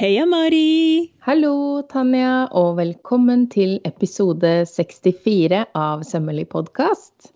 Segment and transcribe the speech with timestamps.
[0.00, 1.10] Heia, Mari!
[1.26, 7.34] Hallo, Tanja, og velkommen til episode 64 av Sømmelig podkast.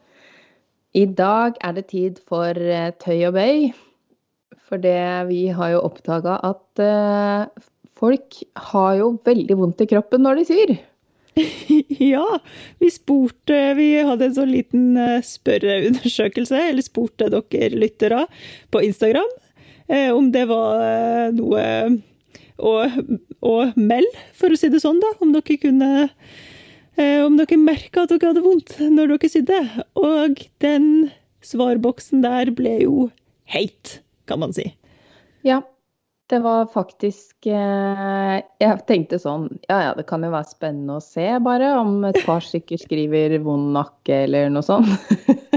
[0.97, 3.67] I dag er det tid for eh, tøy og bøy.
[4.65, 4.97] For det
[5.29, 7.69] vi har jo oppdaga at uh,
[8.01, 10.75] folk har jo veldig vondt i kroppen når de syr.
[12.15, 12.25] ja,
[12.81, 18.25] vi spurte Vi hadde en sånn liten uh, spørreundersøkelse, eller spurte dere lyttere
[18.73, 19.29] på Instagram
[20.17, 21.65] om det var noe
[22.63, 22.99] og,
[23.43, 28.05] og meld, for å si det sånn, da, om dere kunne eh, Om dere merka
[28.05, 29.61] at dere hadde vondt når dere sydde.
[29.99, 30.89] Og den
[31.45, 33.09] svarboksen der ble jo
[33.51, 33.99] heit,
[34.31, 34.69] kan man si.
[35.45, 35.61] Ja,
[36.33, 41.05] det var faktisk eh, Jeg tenkte sånn Ja ja, det kan jo være spennende å
[41.05, 44.89] se, bare, om et par stykker skriver vond nakke eller noe sånt.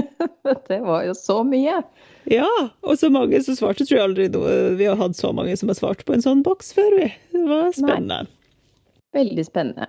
[0.68, 1.80] det var jo så mye.
[2.28, 2.48] Ja,
[2.84, 3.86] og så mange som svarte.
[3.88, 4.26] Tror jeg aldri
[4.76, 7.12] vi har hatt så mange som har svart på en sånn boks før, vi.
[7.32, 8.24] Det var spennende.
[8.26, 8.34] Nei.
[9.16, 9.88] Veldig spennende.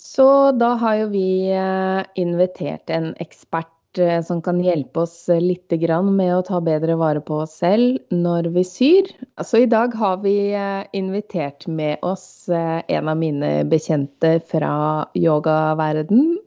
[0.00, 5.72] Så da har jo vi eh, invitert en ekspert eh, som kan hjelpe oss litt
[6.08, 9.12] med å ta bedre vare på oss selv når vi syr.
[9.44, 16.38] Så i dag har vi eh, invitert med oss en av mine bekjente fra yogaverden.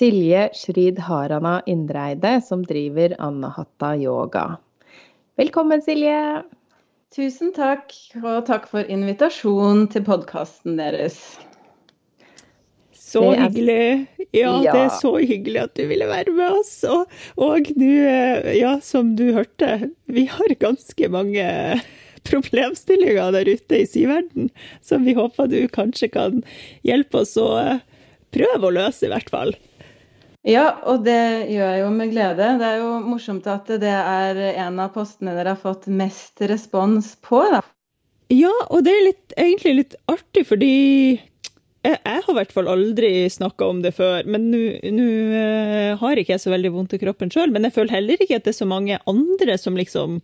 [0.00, 4.56] Silje Shrid Harana Indreide, som driver Annahatta Yoga.
[5.36, 6.40] Velkommen, Silje.
[7.12, 11.20] Tusen takk, og takk for invitasjonen til podkasten deres.
[12.96, 13.42] Så er...
[13.42, 14.08] hyggelig.
[14.30, 16.74] Ja, ja, det er så hyggelig at du ville være med oss.
[16.88, 17.04] Og,
[17.36, 21.44] og du, eh, ja, som du hørte, vi har ganske mange
[22.30, 24.48] problemstillinger der ute i syverden
[24.80, 26.40] som vi håper du kanskje kan
[26.88, 27.82] hjelpe oss å eh,
[28.32, 29.60] prøve å løse, i hvert fall.
[30.46, 32.46] Ja, og det gjør jeg jo med glede.
[32.60, 37.12] Det er jo morsomt at det er en av postene dere har fått mest respons
[37.20, 37.42] på.
[37.52, 37.60] da.
[38.32, 40.74] Ja, og det er litt, egentlig litt artig, fordi
[41.84, 44.24] jeg, jeg har i hvert fall aldri snakka om det før.
[44.28, 47.52] Men nå uh, har ikke jeg så veldig vondt i kroppen sjøl.
[47.52, 50.20] Men jeg føler heller ikke at det er så mange andre som liksom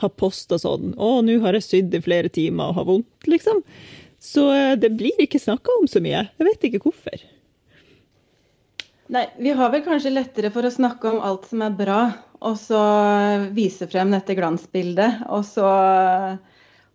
[0.00, 3.60] har posta sånn 'Å, nå har jeg sydd i flere timer og har vondt', liksom.
[4.16, 6.28] Så uh, det blir ikke snakka om så mye.
[6.38, 7.28] Jeg vet ikke hvorfor.
[9.10, 12.00] Nei, vi har vel kanskje lettere for å snakke om alt som er bra,
[12.46, 12.78] og så
[13.56, 15.24] vise frem dette glansbildet.
[15.34, 15.66] Og så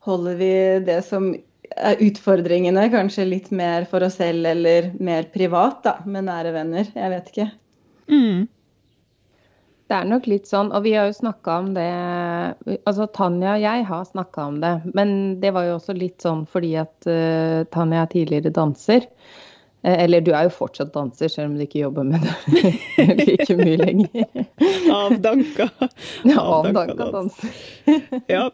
[0.07, 0.53] holder vi
[0.87, 1.33] det som
[1.75, 6.91] er utfordringene, kanskje litt mer for oss selv eller mer privat, da, med nære venner.
[6.95, 7.49] Jeg vet ikke.
[8.07, 8.45] Mm.
[9.85, 11.89] Det er nok litt sånn, og vi har jo snakka om det
[12.87, 15.11] Altså Tanja og jeg har snakka om det, men
[15.41, 19.05] det var jo også litt sånn fordi at uh, Tanja er tidligere danser.
[19.85, 23.57] Eh, eller du er jo fortsatt danser, selv om du ikke jobber med det like
[23.59, 24.45] mye lenger.
[24.93, 25.69] Avdanka.
[26.41, 27.59] Avdanka danser.
[28.35, 28.47] ja.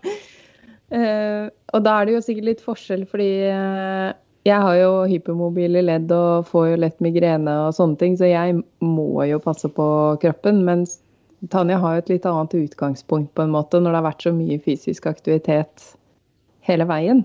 [0.91, 4.09] Uh, og da er det jo sikkert litt forskjell, fordi uh,
[4.43, 8.57] jeg har jo hypermobile ledd og får jo lett migrene og sånne ting, så jeg
[8.83, 9.87] må jo passe på
[10.19, 10.65] kroppen.
[10.67, 10.97] Mens
[11.53, 14.35] Tanja har jo et litt annet utgangspunkt på en måte, når det har vært så
[14.35, 15.93] mye fysisk aktivitet
[16.67, 17.23] hele veien.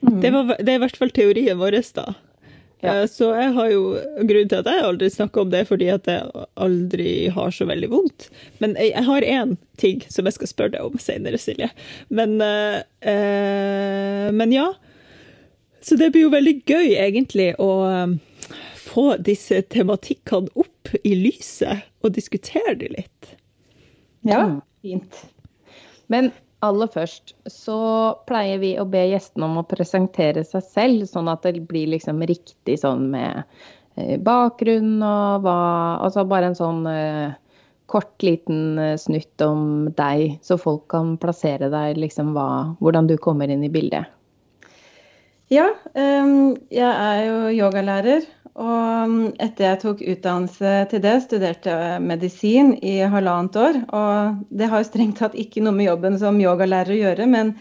[0.00, 0.20] Mm.
[0.20, 2.12] Det, var, det, er i hvert fall teorien vår, da.
[2.80, 2.94] Ja.
[2.94, 3.82] Eh, så jeg har jo
[4.24, 7.90] Grunnen til at jeg aldri snakker om det, fordi at jeg aldri har så veldig
[7.92, 8.30] vondt.
[8.64, 11.70] Men jeg, jeg har én ting som jeg skal spørre deg om senere, Silje.
[12.08, 12.80] Men, uh,
[14.32, 14.70] men ja.
[15.84, 17.70] Så det blir jo veldig gøy, egentlig, å
[18.90, 23.30] få disse tematikkene opp i lyset og diskutere de litt.
[24.28, 25.22] Ja, fint.
[26.12, 27.80] Men Aller først så
[28.28, 32.20] pleier vi å be gjestene om å presentere seg selv, sånn at det blir liksom
[32.28, 33.46] riktig sånn med
[33.96, 35.60] eh, bakgrunn og hva
[36.04, 37.32] Altså bare en sånn uh,
[37.88, 42.48] kort, liten uh, snutt om deg, så folk kan plassere deg liksom hva,
[42.80, 44.12] hvordan du kommer inn i bildet.
[45.50, 45.66] Ja,
[45.96, 48.28] um, jeg er jo yogalærer
[48.60, 53.78] og etter jeg tok utdannelse til det, studerte jeg medisin i halvannet år.
[53.96, 57.54] Og det har jo strengt tatt ikke noe med jobben som yogalærer å gjøre, men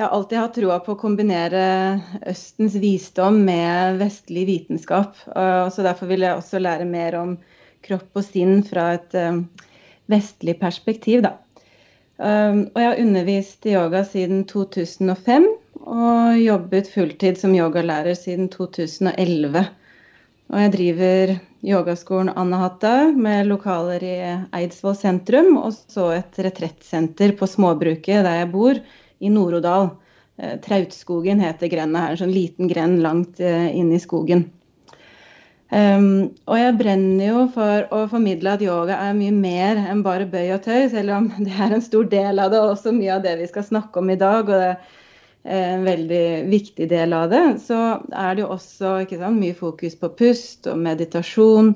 [0.00, 1.62] jeg har alltid hatt troa på å kombinere
[2.30, 5.18] Østens visdom med vestlig vitenskap.
[5.28, 7.34] Så derfor vil jeg også lære mer om
[7.84, 9.42] kropp og sinn fra et um,
[10.08, 11.34] vestlig perspektiv, da.
[12.16, 15.46] Um, og jeg har undervist i yoga siden 2005
[15.80, 19.68] og jobbet fulltid som yogalærer siden 2011.
[20.50, 21.32] Og jeg driver
[21.62, 24.14] yogaskolen Annahatta med lokaler i
[24.56, 28.80] Eidsvoll sentrum, og så et retrettsenter på småbruket der jeg bor,
[29.20, 29.92] i Nord-Odal.
[30.40, 34.48] Eh, Trautskogen heter grenda her, en sånn liten grend langt inne inn i skogen.
[35.70, 40.26] Um, og jeg brenner jo for å formidle at yoga er mye mer enn bare
[40.26, 43.20] bøy og tøy, selv om det er en stor del av det, og også mye
[43.20, 44.50] av det vi skal snakke om i dag.
[44.50, 44.99] og det
[45.44, 47.78] en veldig viktig del av det, så
[48.12, 51.74] er det jo også sant, mye fokus på pust og meditasjon,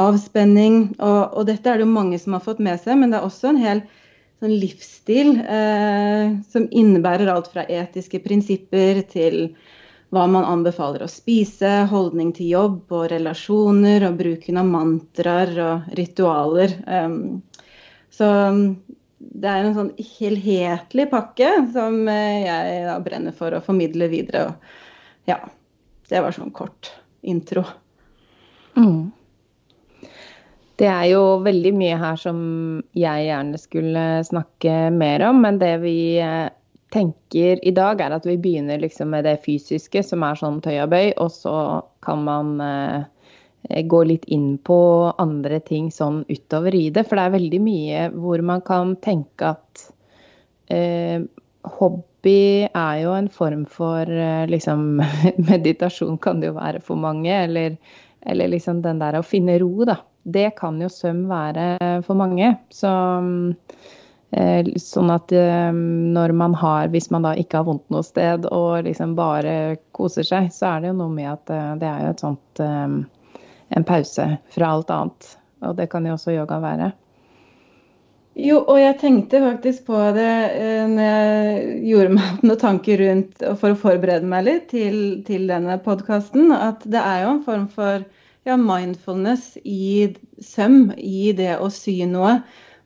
[0.00, 0.82] avspenning.
[0.98, 3.26] Og, og, dette er det jo mange som har fått med seg, men det er
[3.26, 3.82] også en hel
[4.40, 9.54] sånn livsstil eh, som innebærer alt fra etiske prinsipper til
[10.10, 15.92] hva man anbefaler å spise, holdning til jobb og relasjoner, og bruken av mantraer og
[15.96, 16.76] ritualer.
[16.84, 17.68] Eh,
[18.10, 18.30] så
[19.20, 24.46] det er en sånn helhetlig pakke som eh, jeg da brenner for å formidle videre.
[24.48, 25.36] Og ja,
[26.08, 27.64] det var sånn kort intro.
[28.78, 29.10] Mm.
[30.80, 32.40] Det er jo veldig mye her som
[32.96, 36.48] jeg gjerne skulle snakke mer om, men det vi eh,
[36.90, 41.12] tenker i dag, er at vi begynner liksom med det fysiske, som er sånn bøy.
[41.20, 41.54] og så
[42.00, 43.04] kan man eh,
[43.62, 44.78] gå litt inn på
[45.20, 47.04] andre ting sånn utover i det.
[47.08, 49.86] For det er veldig mye hvor man kan tenke at
[50.72, 51.20] eh,
[51.78, 55.02] hobby er jo en form for eh, liksom
[55.50, 57.76] Meditasjon kan det jo være for mange, eller,
[58.26, 62.52] eller liksom den der å finne ro, da det kan jo søm være for mange.
[62.74, 62.90] Så
[64.36, 68.46] eh, Sånn at eh, når man har, hvis man da ikke har vondt noe sted
[68.50, 72.04] og liksom bare koser seg, så er det jo noe med at eh, det er
[72.04, 72.64] jo et sånt
[73.70, 75.36] En pause fra alt annet.
[75.66, 76.90] Og det kan jo også yoga være.
[78.40, 80.30] Jo, og jeg tenkte faktisk på det
[80.88, 84.96] når jeg gjorde meg noen tanker rundt for å forberede meg litt til,
[85.26, 88.04] til denne podkasten, at det er jo en form for
[88.46, 92.38] ja, mindfulness i søm, i det å sy noe.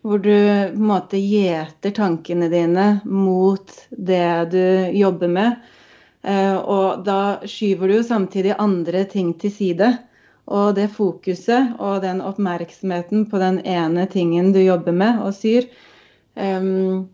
[0.04, 5.62] Hvor du på en måte gjeter tankene dine mot det du jobber med.
[6.24, 9.94] Eh, og da skyver du jo samtidig andre ting til side.
[10.52, 15.68] Og det fokuset og den oppmerksomheten på den ene tingen du jobber med og syr,
[16.36, 17.06] um,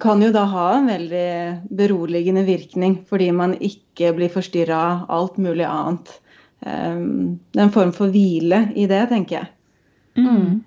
[0.00, 1.30] kan jo da ha en veldig
[1.76, 6.12] beroligende virkning, fordi man ikke blir forstyrra av alt mulig annet.
[6.64, 9.50] Um, det er en form for hvile i det, tenker jeg.
[10.20, 10.62] Mm.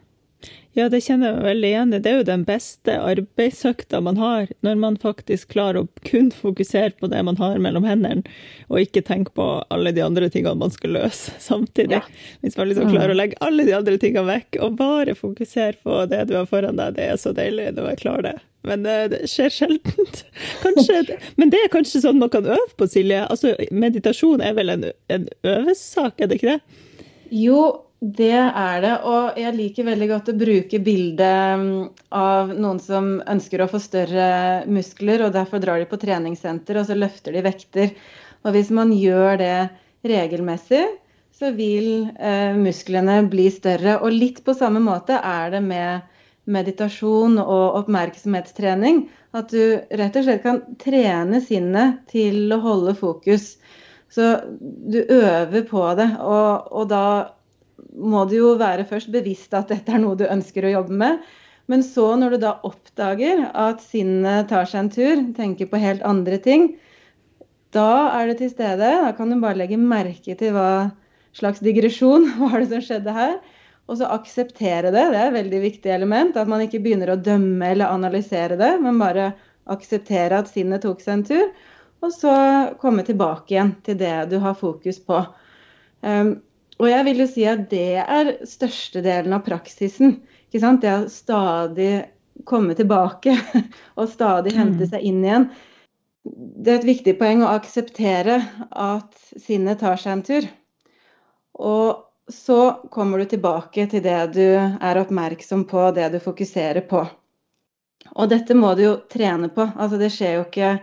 [0.77, 1.99] Ja, det kjenner jeg veldig igjen i.
[2.05, 6.91] Det er jo den beste arbeidsøkta man har, når man faktisk klarer å kun fokusere
[6.99, 8.21] på det man har mellom hendene,
[8.69, 11.97] og ikke tenke på alle de andre tingene man skal løse samtidig.
[11.97, 12.03] Ja.
[12.45, 13.21] Hvis man liksom klarer å mm.
[13.23, 16.93] legge alle de andre tingene vekk, og bare fokusere på det du har foran deg,
[16.99, 18.35] det er så deilig når jeg klarer det.
[18.69, 20.23] Men eh, det skjer sjeldent.
[20.65, 23.23] Kanskje, men det er kanskje sånn man kan øve på, Silje?
[23.25, 26.81] Altså, meditasjon er vel en, en øvesak, er det ikke det?
[27.33, 28.93] Jo, det er det.
[29.09, 33.81] Og jeg liker veldig godt å bruke bildet mm, av noen som ønsker å få
[33.81, 34.27] større
[34.69, 37.95] muskler, og derfor drar de på treningssenter og så løfter de vekter.
[38.45, 39.57] Og hvis man gjør det
[40.07, 40.85] regelmessig,
[41.37, 43.97] så vil eh, musklene bli større.
[44.01, 46.05] Og litt på samme måte er det med
[46.47, 49.07] meditasjon og oppmerksomhetstrening.
[49.37, 53.55] At du rett og slett kan trene sinnet til å holde fokus.
[54.13, 57.03] Så du øver på det, og, og da
[57.93, 61.21] må du jo være først bevisst at dette er noe du ønsker å jobbe med.
[61.67, 66.05] Men så når du da oppdager at sinnet tar seg en tur, tenker på helt
[66.07, 66.69] andre ting,
[67.75, 68.91] da er det til stede.
[69.03, 70.89] Da kan du bare legge merke til hva
[71.37, 73.37] slags digresjon var det som skjedde her.
[73.87, 75.03] Og så akseptere det.
[75.13, 76.39] Det er et veldig viktig element.
[76.39, 79.31] At man ikke begynner å dømme eller analysere det, men bare
[79.71, 81.51] akseptere at sinnet tok seg en tur.
[82.05, 82.33] Og så
[82.81, 85.21] komme tilbake igjen til det du har fokus på.
[86.05, 86.37] Um,
[86.77, 90.19] og jeg vil jo si at det er størstedelen av praksisen.
[90.47, 90.83] Ikke sant?
[90.83, 91.91] Det å stadig
[92.47, 93.33] komme tilbake
[93.99, 94.91] og stadig hente mm.
[94.91, 95.47] seg inn igjen.
[96.27, 100.49] Det er et viktig poeng å akseptere at sinnet tar seg en tur.
[101.57, 102.59] Og så
[102.93, 107.05] kommer du tilbake til det du er oppmerksom på, det du fokuserer på.
[108.13, 109.65] Og dette må du jo trene på.
[109.65, 110.75] Altså det skjer jo ikke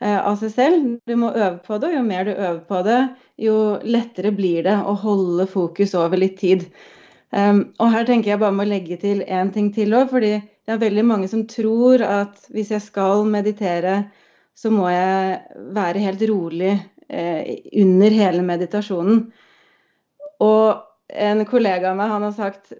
[0.00, 0.84] Eh, av seg selv.
[1.04, 3.00] Du må øve på det, og jo mer du øver på det,
[3.40, 6.66] jo lettere blir det å holde fokus over litt tid.
[7.30, 10.74] Um, og her tenker jeg bare må legge til én ting til òg, fordi det
[10.74, 14.02] er veldig mange som tror at hvis jeg skal meditere,
[14.58, 15.38] så må jeg
[15.74, 16.74] være helt rolig
[17.08, 19.22] eh, under hele meditasjonen.
[20.44, 22.74] Og en kollega av meg han har sagt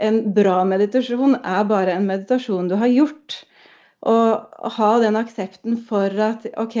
[0.00, 3.40] en bra meditasjon er bare en meditasjon du har gjort.
[4.04, 6.78] Og ha den aksepten for at OK,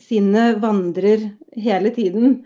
[0.00, 2.40] sinnet vandrer hele tiden.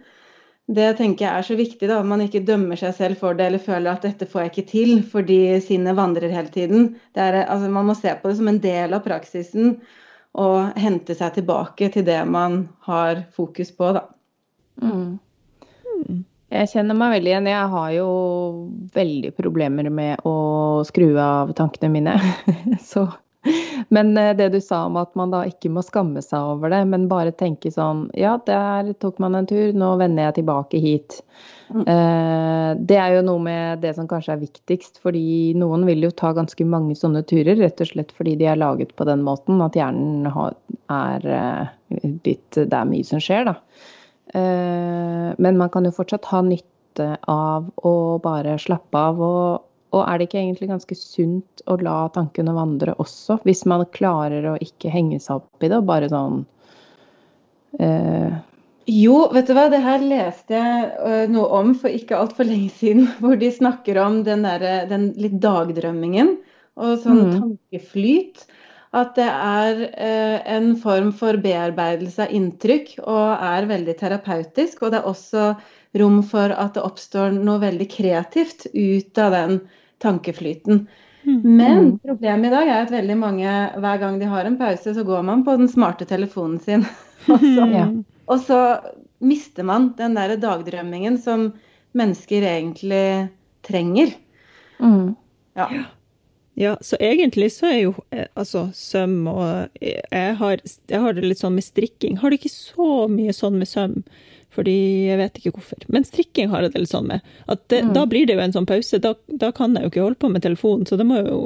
[0.71, 3.49] Det tenker jeg er så viktig, da, at man ikke dømmer seg selv for det
[3.49, 6.93] eller føler at dette får jeg ikke til fordi sinnet vandrer hele tiden.
[7.19, 9.81] Er, altså, man må se på det som en del av praksisen
[10.39, 14.05] og hente seg tilbake til det man har fokus på, da.
[14.81, 15.19] Mm.
[16.51, 17.49] Jeg kjenner meg veldig igjen.
[17.51, 18.07] Jeg har jo
[18.95, 20.37] veldig problemer med å
[20.87, 22.15] skru av tankene mine.
[22.91, 23.07] så
[23.89, 26.83] Men eh, det du sa om at man da ikke må skamme seg over det,
[26.91, 31.21] men bare tenke sånn Ja, der tok man en tur, nå vender jeg tilbake hit.
[31.71, 31.85] Mm.
[31.85, 36.13] Eh, det er jo noe med det som kanskje er viktigst, fordi noen vil jo
[36.15, 39.63] ta ganske mange sånne turer, rett og slett fordi de er laget på den måten
[39.65, 40.29] at hjernen
[40.91, 41.27] er
[42.27, 43.57] litt Det er mye som skjer, da.
[44.31, 50.19] Men man kan jo fortsatt ha nytte av å bare slappe av og og er
[50.19, 54.93] det ikke egentlig ganske sunt å la tankene vandre også, hvis man klarer å ikke
[54.93, 56.45] henge seg opp i det og bare sånn
[57.81, 58.39] eh...
[58.91, 62.73] Jo, vet du hva, det her leste jeg uh, noe om for ikke altfor lenge
[62.75, 63.05] siden.
[63.23, 66.33] Hvor de snakker om den, der, den litt dagdrømmingen
[66.81, 67.35] og sånn mm.
[67.37, 68.47] tankeflyt.
[68.97, 74.83] At det er eh, en form for bearbeidelse av inntrykk og er veldig terapeutisk.
[74.83, 75.45] Og det er også
[76.01, 79.61] rom for at det oppstår noe veldig kreativt ut av den
[80.03, 80.87] tankeflyten.
[81.23, 81.41] Mm.
[81.45, 81.99] Men mm.
[82.05, 85.23] problemet i dag er at veldig mange, hver gang de har en pause, så går
[85.27, 86.87] man på den smarte telefonen sin.
[87.33, 87.87] og, så, ja.
[88.27, 88.61] og så
[89.21, 91.51] mister man den der dagdrømmingen som
[91.97, 93.29] mennesker egentlig
[93.67, 94.15] trenger.
[94.81, 95.15] Mm.
[95.59, 95.69] Ja.
[96.55, 96.77] ja.
[96.81, 101.43] så egentlig så er jo eh, altså søm og jeg har, jeg har det litt
[101.43, 102.21] sånn med strikking.
[102.23, 104.01] Har du ikke så mye sånn med søm?
[104.55, 104.77] Fordi
[105.07, 105.83] jeg vet ikke hvorfor.
[105.95, 107.27] Men strikking har jeg det litt sånn med.
[107.71, 107.93] Det, mm.
[107.95, 108.99] Da blir det jo en sånn pause.
[109.03, 111.43] Da, da, kan jeg jo ikke holde på med telefonen, så da må jeg jo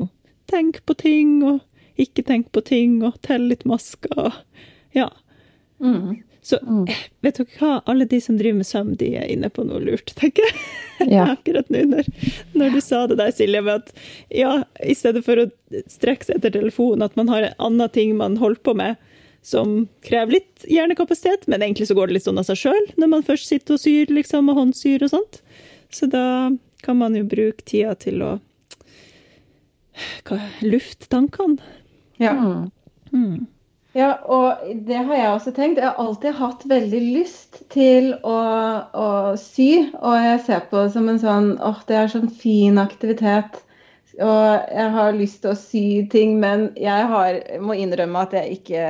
[0.50, 1.60] tenke på ting og
[2.00, 4.40] ikke tenke på ting og telle litt masker.
[4.96, 5.10] Ja.
[5.82, 6.22] Mm.
[6.44, 6.84] Så mm.
[7.24, 10.12] vet dere hva, alle de som driver med søvn, de er inne på noe lurt,
[10.18, 10.64] tenker jeg.
[11.10, 11.24] Ja.
[11.32, 12.06] Akkurat nå når,
[12.54, 15.48] når, du sa det der, Silje, med at ja, i stedet for å
[15.90, 19.00] strekke seg etter telefonen, at man har en annen ting man holder på med,
[19.44, 23.10] som krever litt hjernekapasitet, men egentlig så går det litt sånn av seg sjøl når
[23.12, 25.40] man først sitter og syr, liksom, og håndsyr og sånt.
[25.92, 26.50] Så da
[26.84, 28.36] kan man jo bruke tida til å
[30.64, 31.60] lufte tankene.
[32.16, 32.32] Ja.
[33.12, 33.44] Mm.
[33.94, 35.78] Ja, og det har jeg også tenkt.
[35.78, 38.38] Jeg har alltid hatt veldig lyst til å,
[38.90, 39.84] å sy.
[40.00, 43.60] Og jeg ser på det som en sånn åh, det er sånn fin aktivitet.
[44.18, 48.58] Og jeg har lyst til å sy ting, men jeg har, må innrømme at jeg
[48.58, 48.88] ikke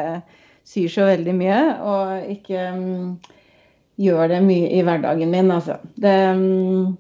[0.64, 3.16] syr så veldig mye, og ikke um,
[4.00, 5.78] gjør det mye i hverdagen min, altså.
[6.00, 6.94] Det um,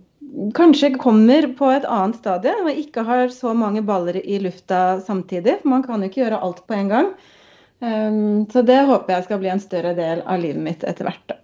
[0.56, 5.60] kanskje kommer på et annet stadie og ikke har så mange baller i lufta samtidig.
[5.62, 7.14] For man kan jo ikke gjøre alt på en gang.
[7.84, 11.24] Um, så det håper jeg skal bli en større del av livet mitt etter hvert.
[11.30, 11.40] Da.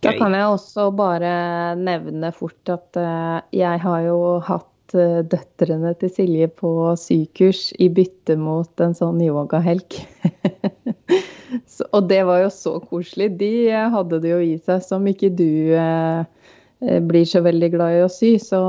[0.00, 1.30] Da kan jeg også bare
[1.76, 7.86] nevne fort at uh, jeg har jo hatt Eh, døtrene til Silje på sykurs i
[7.94, 9.98] bytte mot en sånn yogahelg.
[11.94, 13.30] og det var jo så koselig.
[13.38, 13.52] De
[13.94, 14.82] hadde det jo i seg.
[14.86, 16.24] Som ikke du eh,
[16.82, 18.62] eh, blir så veldig glad i å sy, så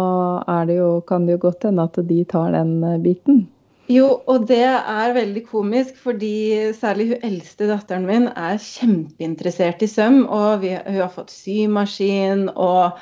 [0.69, 3.47] det jo, kan det jo godt hende at de tar den eh, biten.
[3.91, 9.89] Jo, og det er veldig komisk, fordi særlig hun eldste datteren min er kjempeinteressert i
[9.89, 10.21] søm.
[10.29, 12.47] Og vi, hun har fått symaskin.
[12.53, 13.01] og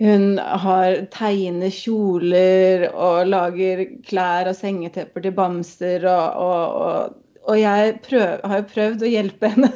[0.00, 6.06] hun har tegner kjoler og lager klær og sengetepper til bamser.
[6.08, 9.70] Og, og, og, og jeg prøv, har jo prøvd å hjelpe henne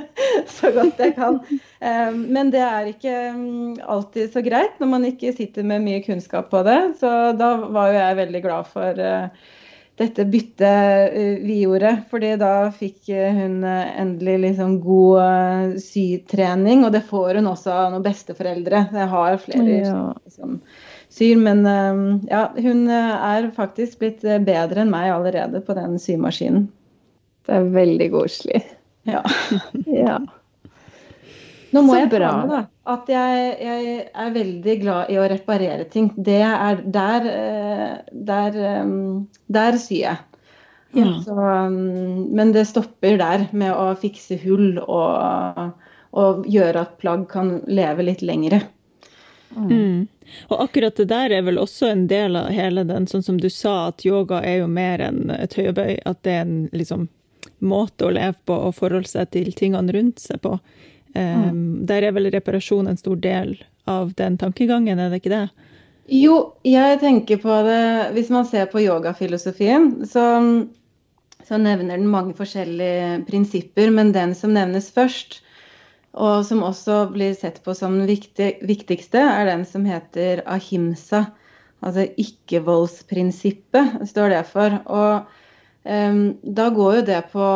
[0.56, 1.40] så godt jeg kan.
[2.18, 6.52] Men det er ikke um, alltid så greit når man ikke sitter med mye kunnskap
[6.52, 6.78] på det.
[7.00, 9.50] Så da var jo jeg veldig glad for uh,
[10.00, 11.96] dette byttet eh, vi gjorde.
[12.10, 17.72] fordi da fikk eh, hun eh, endelig liksom god sytrening, og det får hun også
[17.74, 18.86] av noen besteforeldre.
[18.92, 20.02] Jeg har flere ja.
[20.32, 20.60] som
[21.12, 21.66] syr, men
[22.30, 26.70] ja, hun er faktisk blitt bedre enn meg allerede på den symaskinen.
[27.44, 28.62] Det er veldig koselig.
[29.08, 29.20] Ja.
[30.06, 30.20] ja.
[31.72, 32.58] Nå må jeg ta med da,
[32.92, 36.10] at jeg, jeg, er veldig glad i å reparere ting.
[36.16, 38.92] Det er der eh, Der, eh,
[39.48, 40.20] der syr jeg.
[40.92, 41.08] Ja.
[41.24, 45.62] Så, mm, men det stopper der med å fikse hull og,
[46.12, 48.60] og gjøre at plagg kan leve litt lengre.
[49.56, 49.70] Mm.
[49.70, 50.08] mm.
[50.48, 53.48] Og akkurat det der er vel også en del av hele den, sånn som du
[53.52, 55.98] sa, at yoga er jo mer enn et høyebøy.
[56.08, 57.08] At det er en liksom,
[57.64, 60.56] måte å leve på og forholde seg til tingene rundt seg på.
[61.12, 63.56] Um, der er vel reparasjon en stor del
[63.90, 65.46] av den tankegangen, er det ikke det?
[66.12, 70.24] Jo, jeg tenker på det Hvis man ser på yogafilosofien, så,
[71.46, 75.40] så nevner den mange forskjellige prinsipper, men den som nevnes først,
[76.12, 81.26] og som også blir sett på som den viktig, viktigste, er den som heter ahimsa.
[81.82, 84.76] Altså ikke-voldsprinsippet, står det for.
[84.86, 85.24] Og
[85.88, 87.46] um, da går jo det på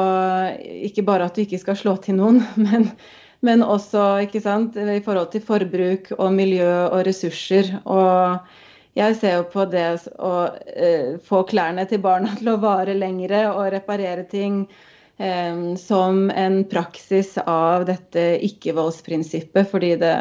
[0.89, 2.91] ikke bare at du ikke skal slå til noen, men
[3.47, 4.05] men også
[4.43, 7.71] sant, i forhold til forbruk og miljø og ressurser.
[7.85, 8.43] Og
[8.97, 9.87] jeg ser jo på det
[10.19, 10.35] å
[10.75, 14.65] eh, få klærne til barna til å vare lengre og reparere ting
[15.19, 20.15] eh, som en praksis av dette ikke-voldsprinsippet, fordi det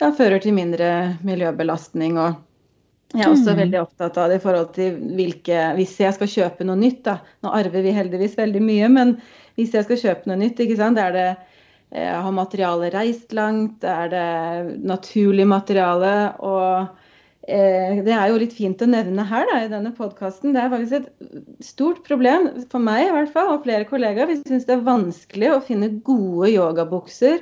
[0.00, 2.18] ja, fører til mindre miljøbelastning.
[2.18, 2.40] og
[3.10, 3.58] jeg er også mm.
[3.58, 7.16] veldig opptatt av det i forhold til hvilke Hvis jeg skal kjøpe noe nytt, da.
[7.42, 9.16] Nå arver vi heldigvis veldig mye, men
[9.58, 11.28] hvis jeg skal kjøpe noe nytt, ikke sant, er det
[11.90, 13.82] har materialet reist langt?
[13.82, 14.26] Er det
[14.86, 16.12] naturlig materiale?
[16.38, 17.00] Og
[17.50, 20.52] Eh, det er jo litt fint å nevne her da, i denne podkasten.
[20.54, 24.28] Det er faktisk et stort problem for meg i hvert fall, og flere kollegaer.
[24.30, 27.40] Vi syns det er vanskelig å finne gode yogabukser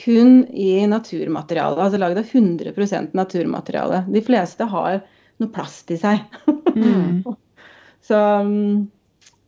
[0.00, 1.78] kun i naturmateriale.
[1.84, 4.02] Altså lagd av 100% naturmateriale.
[4.10, 4.98] De fleste har
[5.36, 6.24] noe plast i seg.
[6.74, 7.22] Mm.
[8.08, 8.20] så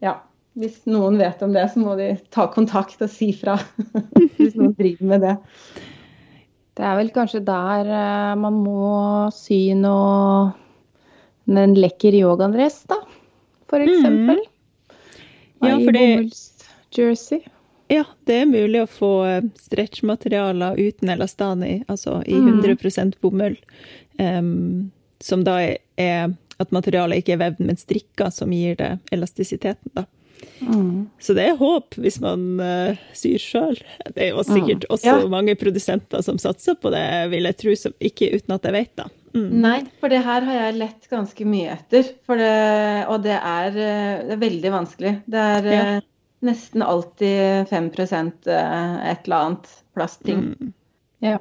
[0.04, 0.14] ja.
[0.58, 3.54] Hvis noen vet om det, så må de ta kontakt og si fra.
[4.38, 5.36] hvis noen driver med det.
[6.78, 8.88] Det er vel kanskje der eh, man må
[9.34, 10.54] sy noe
[11.48, 12.98] En lekker yogadress, da,
[13.70, 13.88] for mm.
[13.88, 14.42] eksempel.
[14.42, 14.96] Mm.
[15.64, 16.02] Ja, for det
[17.88, 23.14] Ja, det er mulig å få eh, stretchmaterialer uten elastani, altså i 100 mm.
[23.24, 23.56] bomull.
[24.20, 24.90] Um,
[25.24, 25.56] som da
[25.96, 30.04] er at materialet ikke er vevd, men strikka, som gir det elastisiteten, da.
[30.60, 31.08] Mm.
[31.22, 33.78] Så det er håp hvis man uh, syr sjøl.
[34.14, 34.90] Det er jo sikkert mm.
[34.96, 35.30] også ja.
[35.30, 38.92] mange produsenter som satser på det, vil jeg tro, som, ikke uten at jeg vet
[39.00, 39.08] da.
[39.34, 39.48] Mm.
[39.62, 42.12] Nei, for det her har jeg lett ganske mye etter.
[42.40, 42.52] Det,
[43.12, 45.14] og det er, eh, det er, veldig vanskelig.
[45.28, 45.84] Det er ja.
[45.98, 46.08] uh,
[46.48, 50.44] nesten alltid 5 uh, et eller annet plastting.
[50.54, 50.74] Mm.
[51.24, 51.38] Ja.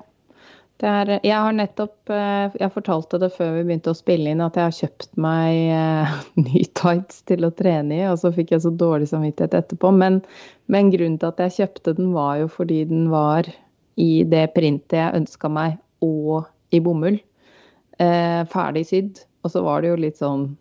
[0.86, 4.60] Er, jeg har nettopp eh, Jeg fortalte det før vi begynte å spille inn, at
[4.60, 8.62] jeg har kjøpt meg uh, ny tights til å trene i, og så fikk jeg
[8.66, 9.90] så dårlig samvittighet etterpå.
[9.96, 10.20] Men,
[10.70, 13.50] men, grunnen til at jeg kjøpte den, var jo fordi den var
[13.98, 17.18] i det printet jeg ønska meg, og i bomull.
[17.98, 19.24] Eh, ferdig sydd.
[19.42, 20.52] Og så var det jo litt sånn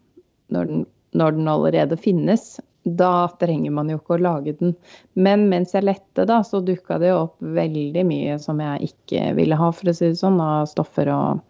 [0.55, 0.87] når den,
[1.17, 2.55] når den allerede finnes,
[2.87, 4.77] da trenger man jo ikke å lage den.
[5.19, 9.59] Men mens jeg lette, da, så dukka det opp veldig mye som jeg ikke ville
[9.59, 11.43] ha, for å si det sånn, av stoffer og,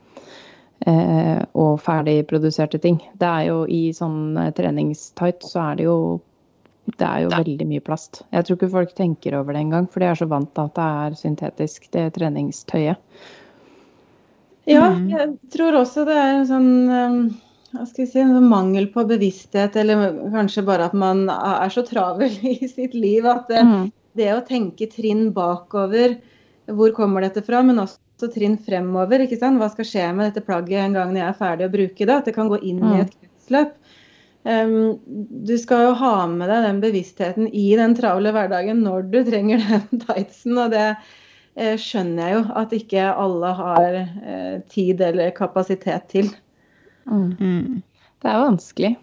[0.88, 3.02] eh, og ferdigproduserte ting.
[3.20, 5.98] Det er jo i sånn treningstight så er det jo
[6.86, 8.20] det er jo veldig mye plast.
[8.30, 10.76] Jeg tror ikke folk tenker over det engang, for de er så vant til at
[10.76, 13.02] det er syntetisk, det treningstøyet.
[14.70, 15.08] Ja, mm.
[15.10, 16.70] jeg tror også det er en sånn
[17.72, 21.84] hva skal vi si, en mangel på bevissthet, eller kanskje bare at man er så
[21.86, 23.84] travel i sitt liv at det, mm.
[24.18, 26.18] det å tenke trinn bakover,
[26.66, 29.24] hvor kommer dette fra, men også trinn fremover.
[29.24, 29.60] ikke sant?
[29.62, 32.14] Hva skal skje med dette plagget en gang jeg er ferdig å bruke det?
[32.14, 32.88] At det kan gå inn mm.
[32.92, 33.76] i et kretsløp.
[34.46, 34.94] Um,
[35.46, 39.62] du skal jo ha med deg den bevisstheten i den travle hverdagen når du trenger
[39.62, 40.58] den tightsen.
[40.62, 46.34] Og det uh, skjønner jeg jo at ikke alle har eh, tid eller kapasitet til.
[47.06, 47.82] Mm.
[48.22, 48.96] Det er vanskelig.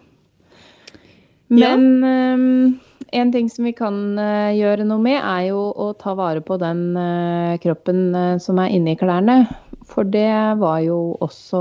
[1.54, 2.34] Men ja.
[2.34, 2.78] um,
[3.12, 6.56] en ting som vi kan uh, gjøre noe med, er jo å ta vare på
[6.60, 9.44] den uh, kroppen uh, som er inni klærne.
[9.88, 11.60] For det var jo også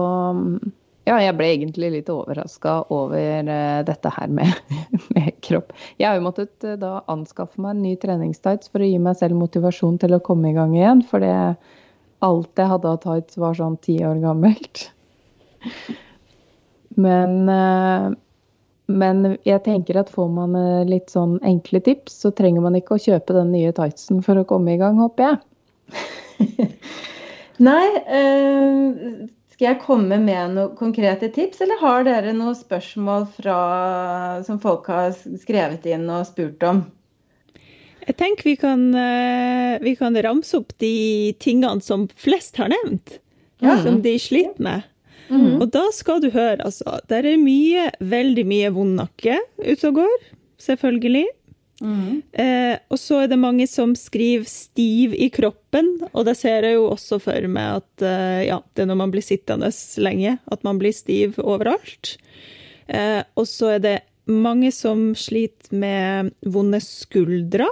[1.03, 3.43] Ja, jeg ble egentlig litt overraska over
[3.83, 4.53] dette her med,
[5.15, 5.73] med, kropp.
[5.99, 9.35] Jeg har jo måttet da anskaffe meg en ny treningstights for å gi meg selv
[9.41, 11.03] motivasjon til å komme i gang igjen.
[11.09, 11.19] For
[12.23, 14.87] alt jeg hadde av tights var sånn ti år gammelt.
[16.95, 18.09] Men, eh,
[18.93, 22.97] men jeg tenker at får man eh, litt sånn enkle tips, så trenger man ikke
[22.97, 26.67] å kjøpe den nye tightsen for å komme i gang, håper jeg.
[27.69, 27.85] Nei.
[28.07, 33.57] Eh, skal jeg komme med noen konkrete tips, eller har dere noen spørsmål fra,
[34.47, 36.81] som folk har skrevet inn og spurt om?
[38.03, 38.81] Jeg tenker vi kan,
[39.79, 43.21] vi kan ramse opp de tingene som flest har nevnt.
[43.63, 43.77] Ja.
[43.85, 44.89] Som de sliter med.
[45.29, 45.61] Mm.
[45.61, 46.99] Og da skal du høre, altså.
[47.09, 50.27] Der er mye, veldig mye vond nakke ute og går.
[50.63, 51.27] Selvfølgelig.
[51.83, 52.21] Mm.
[52.39, 56.77] Eh, og så er det mange som skriver 'stiv i kroppen', og det ser jeg
[56.77, 60.63] jo også for meg at eh, ja, det er når man blir sittende lenge, at
[60.63, 62.17] man blir stiv overalt.
[62.87, 67.67] Eh, og så er det mange som sliter med vonde skuldre.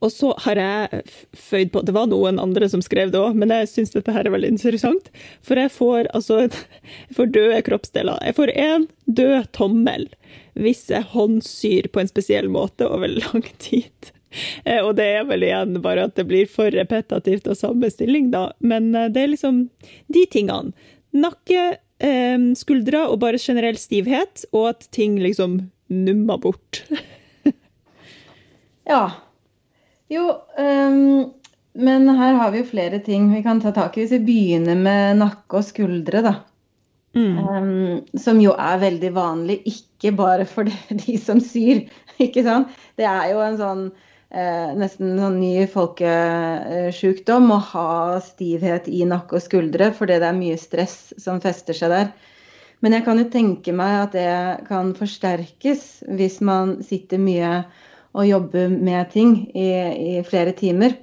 [0.00, 1.02] Og så har jeg
[1.36, 4.24] føyd på Det var noen andre som skrev det òg, men jeg syns dette her
[4.24, 5.10] er veldig interessant.
[5.44, 8.22] For jeg får altså jeg får døde kroppsdeler.
[8.24, 10.08] Jeg får én død tommel
[10.60, 14.12] hvis jeg håndsyr på en spesiell måte over lang tid.
[14.64, 18.30] Eh, og det er vel igjen bare at det blir for repetativt og samme stilling,
[18.34, 18.50] da.
[18.62, 19.64] Men eh, det er liksom
[20.12, 20.74] de tingene.
[21.16, 21.64] Nakke,
[22.02, 25.60] eh, skuldre og bare generell stivhet, og at ting liksom
[25.90, 26.84] nummer bort.
[28.90, 29.02] ja.
[30.10, 30.26] Jo,
[30.58, 31.30] um,
[31.72, 34.02] men her har vi jo flere ting vi kan ta tak i.
[34.04, 36.34] Hvis vi begynner med nakke og skuldre, da.
[37.14, 37.38] Mm.
[37.38, 40.70] Um, som jo er veldig vanlig, ikke bare for
[41.02, 41.84] de, som syr.
[42.22, 42.70] ikke sant?
[42.98, 43.84] Det er jo en sånn
[44.30, 47.92] eh, nesten sånn ny folkesjukdom å ha
[48.24, 52.10] stivhet i nakke og skuldre fordi det er mye stress som fester seg der.
[52.80, 57.50] Men jeg kan jo tenke meg at det kan forsterkes hvis man sitter mye
[58.16, 59.68] og jobbe med ting i,
[60.18, 60.96] i flere timer.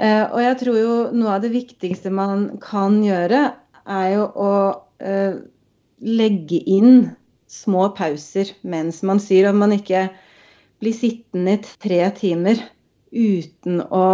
[0.00, 3.50] Eh, og jeg tror jo noe av det viktigste man kan gjøre,
[3.90, 4.52] er jo å
[5.00, 5.40] eh,
[6.00, 7.10] legge inn
[7.50, 9.50] små pauser mens man syr.
[9.50, 10.08] At man ikke
[10.80, 12.62] blir sittende i tre timer
[13.10, 14.06] uten å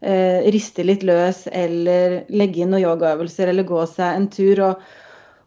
[0.00, 4.64] eh, riste litt løs eller legge inn noen yogaøvelser eller gå seg en tur.
[4.70, 4.82] Og,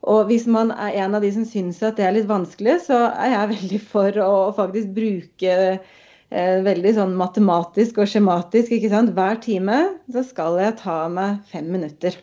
[0.06, 3.08] og, hvis man er en av de som syns at det er litt vanskelig, så
[3.10, 8.76] er jeg veldig for å faktisk bruke eh, veldig sånn matematisk og skjematisk.
[8.78, 9.16] ikke sant?
[9.18, 9.82] Hver time
[10.14, 12.20] så skal jeg ta meg fem minutter.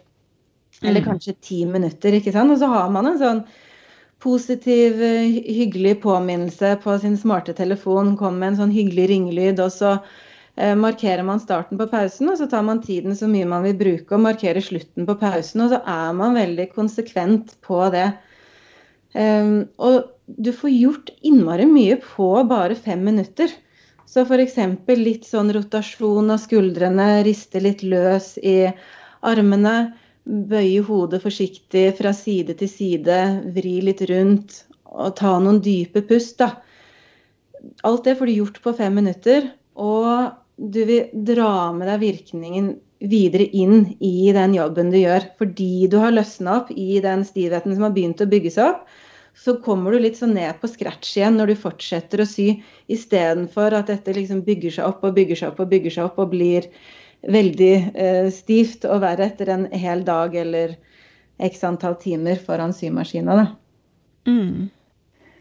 [0.83, 1.09] Eller mm.
[1.11, 2.15] kanskje ti minutter.
[2.19, 2.55] ikke sant?
[2.55, 3.45] Og så har man en sånn
[4.23, 8.15] positiv, eh, hyggelig påminnelse på sin smarte telefon.
[8.21, 9.97] Kommer med en sånn hyggelig ringelyd, og så
[10.57, 12.29] markerer man starten på pausen.
[12.33, 15.65] Og så tar man tiden så mye man vil bruke, og markerer slutten på pausen.
[15.65, 18.11] Og så er man veldig konsekvent på det.
[19.13, 23.53] Um, og du får gjort innmari mye på bare fem minutter.
[24.09, 24.59] Så f.eks.
[24.99, 28.67] litt sånn rotasjon av skuldrene, riste litt løs i
[29.25, 29.95] armene.
[30.23, 33.19] Bøye hodet forsiktig fra side til side,
[33.57, 34.63] vri litt rundt
[34.93, 36.39] og ta noen dype pust.
[36.39, 36.61] da.
[37.89, 39.49] Alt det får du gjort på fem minutter,
[39.81, 45.27] og du vil dra med deg virkningen videre inn i den jobben du gjør.
[45.39, 48.85] Fordi du har løsna opp i den stivheten som har begynt å bygge seg opp,
[49.35, 52.49] så kommer du litt sånn ned på scratch igjen når du fortsetter å sy,
[52.93, 56.21] istedenfor at dette liksom bygger seg opp og bygger seg opp og bygger seg opp
[56.21, 56.69] og blir
[57.33, 60.77] veldig eh, stivt å være etter en hel dag eller
[61.43, 63.55] x antall timer foran symaskina.
[64.29, 64.69] Mm.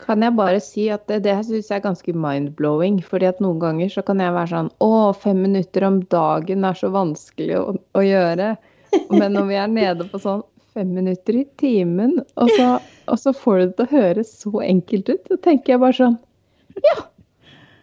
[0.02, 3.02] Kan jeg bare si at det, det syns jeg er ganske mind-blowing.
[3.06, 6.80] fordi at noen ganger så kan jeg være sånn Å, fem minutter om dagen er
[6.80, 8.56] så vanskelig å, å gjøre.
[9.14, 12.68] Men når vi er nede på sånn fem minutter i timen, og så,
[13.12, 15.98] og så får du det til å høres så enkelt ut, så tenker jeg bare
[16.00, 16.20] sånn
[16.88, 16.98] Ja,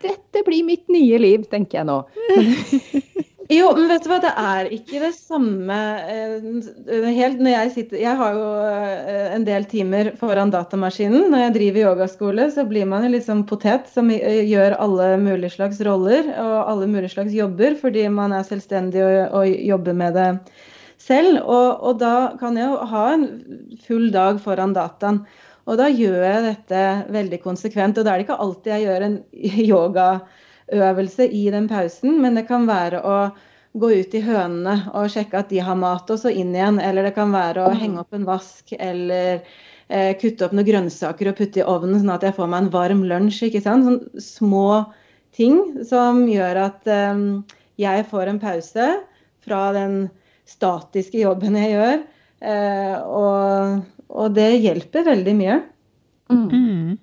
[0.05, 1.99] dette blir mitt nye liv, tenker jeg nå.
[3.49, 8.01] Jo, men vet du hva, det er ikke det samme eh, helt når jeg sitter
[8.03, 11.31] Jeg har jo eh, en del timer foran datamaskinen.
[11.33, 15.55] Når jeg driver yogaskole, så blir man jo litt sånn potet som gjør alle mulige
[15.57, 20.19] slags roller og alle mulige slags jobber fordi man er selvstendig og, og jobber med
[20.21, 20.29] det
[21.01, 21.39] selv.
[21.41, 23.29] Og, og, da kan jeg jo ha en
[23.87, 25.23] full dag foran dataen.
[25.69, 26.85] Og da gjør jeg dette
[27.17, 27.97] veldig konsekvent.
[27.97, 29.19] Og da er det ikke alltid jeg gjør en
[29.73, 30.11] yoga
[30.73, 33.19] øvelse i den pausen, men det kan være å
[33.79, 36.81] gå ut i hønene og sjekke at de har mat, og så inn igjen.
[36.83, 39.43] Eller det kan være å henge opp en vask eller
[39.89, 42.73] eh, kutte opp noen grønnsaker og putte i ovnen, sånn at jeg får meg en
[42.75, 43.45] varm lunsj.
[43.49, 43.87] ikke sant?
[43.87, 44.69] Sånn små
[45.37, 47.25] ting som gjør at eh,
[47.79, 48.89] jeg får en pause
[49.45, 50.09] fra den
[50.49, 52.01] statiske jobben jeg gjør.
[52.39, 55.61] Eh, og, og, det hjelper veldig mye.
[56.33, 56.49] Mm.
[56.49, 56.97] mm.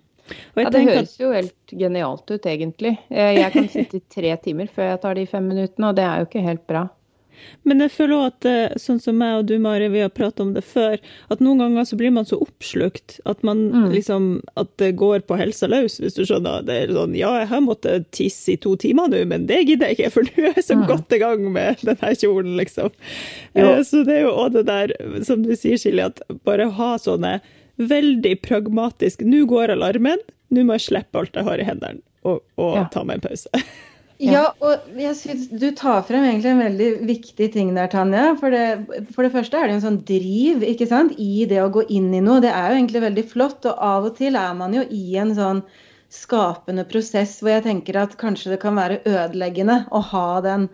[0.58, 2.98] Ja, Det høres jo helt genialt ut, egentlig.
[3.10, 6.22] Jeg kan sitte i tre timer før jeg tar de fem minuttene, og det er
[6.22, 6.88] jo ikke helt bra.
[7.68, 10.54] Men jeg føler at eh, sånn som meg og du, Mari, vi har pratet om
[10.56, 10.98] det før,
[11.34, 13.88] at noen ganger så blir man så oppslukt at man mm.
[13.94, 14.28] liksom
[14.60, 16.66] At det går på helsa løs, hvis du skjønner.
[16.68, 19.92] Det er sånn Ja, jeg har måttet tisse i to timer nå, men det gidder
[19.92, 20.86] jeg ikke, for nå er jeg så mm.
[20.92, 22.96] godt i gang med denne kjolen, liksom.
[23.56, 24.96] Eh, så det er jo òg det der,
[25.28, 27.40] som du sier, Silje, at bare ha sånne
[27.76, 30.22] veldig pragmatisk Nå går alarmen,
[30.54, 32.88] nå må jeg slippe alt jeg har i hendene, og, og ja.
[32.94, 33.66] ta meg en pause.
[34.24, 38.30] Ja, og jeg synes du tar frem egentlig en veldig viktig ting der, Tanja.
[38.40, 41.72] For det, for det første er det en sånn driv ikke sant, i det å
[41.74, 42.40] gå inn i noe.
[42.44, 43.68] Det er jo egentlig veldig flott.
[43.68, 45.62] Og av og til er man jo i en sånn
[46.16, 50.70] skapende prosess hvor jeg tenker at kanskje det kan være ødeleggende å ha den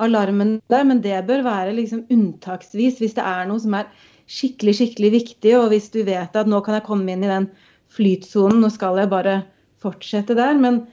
[0.00, 0.88] alarmen der.
[0.88, 3.92] Men det bør være liksom unntaksvis hvis det er noe som er
[4.24, 5.52] skikkelig, skikkelig viktig.
[5.60, 7.50] Og hvis du vet at nå kan jeg komme inn i den
[7.96, 9.40] flytsonen, nå skal jeg bare
[9.82, 10.56] fortsette der.
[10.60, 10.84] Men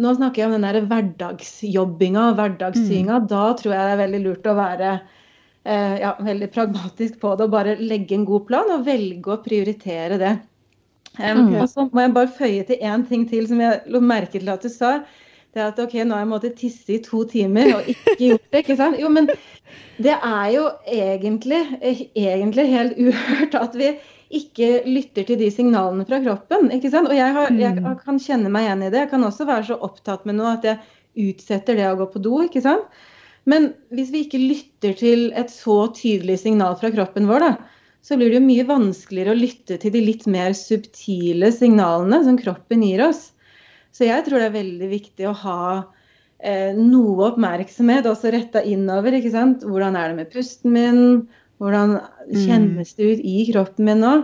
[0.00, 3.20] nå snakker jeg om den der hverdagsjobbinga, hverdagssyinga.
[3.22, 3.28] Mm.
[3.30, 7.46] Da tror jeg det er veldig lurt å være eh, ja, veldig pragmatisk på det
[7.46, 10.34] og bare legge en god plan og velge å prioritere det.
[11.14, 11.60] Um, mm.
[11.62, 14.50] Og så må jeg bare føye til én ting til som jeg lo merke til
[14.50, 14.96] at du sa
[15.54, 18.62] det at OK, nå har jeg måttet tisse i to timer og ikke gjort det.
[18.64, 18.98] ikke sant?
[18.98, 19.28] Jo, men
[20.02, 21.60] det er jo egentlig,
[22.18, 23.92] egentlig helt uhørt at vi
[24.38, 26.70] ikke lytter til de signalene fra kroppen.
[26.74, 27.10] ikke sant?
[27.10, 27.90] Og jeg, har, jeg, mm.
[28.04, 29.02] kan kjenne meg igjen i det.
[29.04, 30.80] Jeg kan også være så opptatt med noe at jeg
[31.30, 32.38] utsetter det å gå på do.
[32.46, 32.88] ikke sant?
[33.50, 37.52] Men hvis vi ikke lytter til et så tydelig signal fra kroppen vår, da,
[38.04, 42.40] så blir det jo mye vanskeligere å lytte til de litt mer subtile signalene som
[42.40, 43.30] kroppen gir oss.
[43.94, 45.60] Så jeg tror det er veldig viktig å ha
[46.40, 49.16] eh, noe oppmerksomhet også retta innover.
[49.16, 49.64] ikke sant?
[49.64, 51.02] Hvordan er det med pusten min?
[51.64, 51.94] Hvordan
[52.28, 54.16] kjennes det ut i kroppen min nå?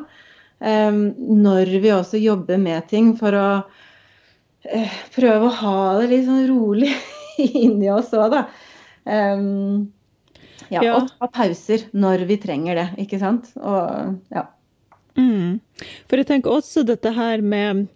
[0.61, 0.99] Um,
[1.41, 6.43] når vi også jobber med ting for å uh, prøve å ha det litt sånn
[6.51, 6.91] rolig
[7.63, 8.43] inni oss òg, da.
[9.09, 9.89] Um,
[10.69, 10.99] ja, ja.
[10.99, 13.49] Og ta pauser når vi trenger det, ikke sant.
[13.57, 14.45] Og, ja.
[15.17, 15.59] Mm.
[16.11, 17.87] For jeg tenker også dette her med,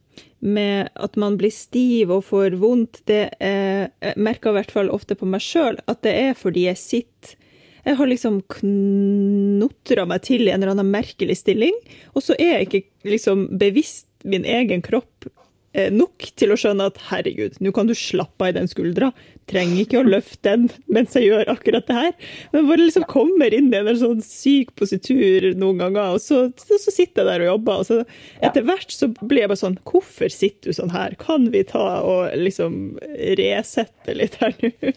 [0.40, 4.90] med at man blir stiv og får vondt, det er, jeg merker i hvert fall
[4.94, 7.40] ofte på meg sjøl at det er fordi jeg sitter
[7.84, 11.76] jeg har liksom knotra meg til i en eller annen merkelig stilling,
[12.14, 15.28] og så er jeg ikke liksom bevisst min egen kropp
[15.74, 19.08] Eh, nok til å skjønne at herregud, nå kan du slappe av i den skuldra.
[19.50, 22.12] Trenger ikke å løfte den mens jeg gjør akkurat det her.
[22.52, 26.78] Men bare liksom kommer inn i en sånn syk positur noen ganger, og så, så,
[26.78, 27.82] sitter jeg der og jobber.
[27.82, 27.98] Og så
[28.46, 31.18] etter hvert så blir jeg bare sånn Hvorfor sitter du sånn her?
[31.18, 32.94] Kan vi ta og liksom
[33.40, 34.94] resette litt her nå?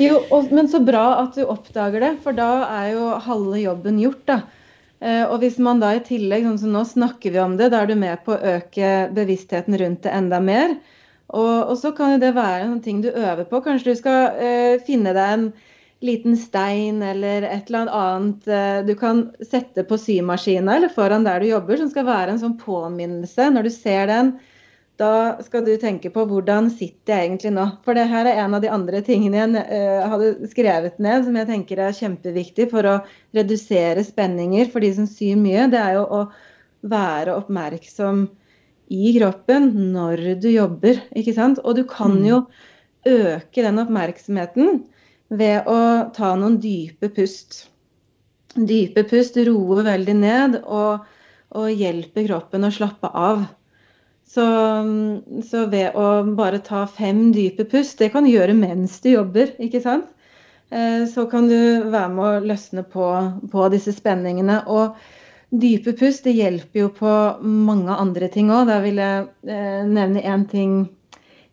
[0.00, 4.00] Jo, og, men så bra at du oppdager det, for da er jo halve jobben
[4.02, 4.40] gjort, da.
[5.02, 7.82] Eh, og hvis man da i tillegg, sånn som nå snakker vi om det, da
[7.82, 10.76] er du med på å øke bevisstheten rundt det enda mer.
[11.32, 13.62] Og, og så kan jo det være noen ting du øver på.
[13.64, 15.46] Kanskje du skal eh, finne deg en
[16.02, 21.42] liten stein eller et eller annet eh, du kan sette på symaskina eller foran der
[21.42, 23.48] du jobber, som skal være en sånn påminnelse.
[23.54, 24.34] Når du ser den,
[25.00, 27.64] da skal du tenke på hvordan sitter jeg egentlig nå.
[27.86, 31.38] For det her er en av de andre tingene jeg uh, hadde skrevet ned som
[31.38, 32.98] jeg tenker er kjempeviktig for å
[33.36, 35.66] redusere spenninger for de som syr mye.
[35.72, 36.22] Det er jo å
[36.92, 38.26] være oppmerksom
[38.92, 41.62] i kroppen når du jobber, ikke sant.
[41.64, 42.26] Og du kan mm.
[42.28, 42.42] jo
[43.08, 44.84] øke den oppmerksomheten
[45.32, 45.80] ved å
[46.14, 47.64] ta noen dype pust.
[48.52, 51.08] Dype pust roer veldig ned og,
[51.56, 53.46] og hjelper kroppen å slappe av.
[54.32, 54.44] Så,
[55.44, 59.50] så, ved å bare ta fem dype pust, det kan du gjøre mens du jobber,
[59.60, 60.06] ikke sant.
[60.72, 61.58] Eh, så kan du
[61.92, 63.08] være med å løsne på,
[63.52, 64.62] på disse spenningene.
[64.72, 64.96] Og
[65.52, 67.12] dype pust det hjelper jo på
[67.44, 68.70] mange andre ting òg.
[68.72, 70.78] Da vil jeg eh, nevne én ting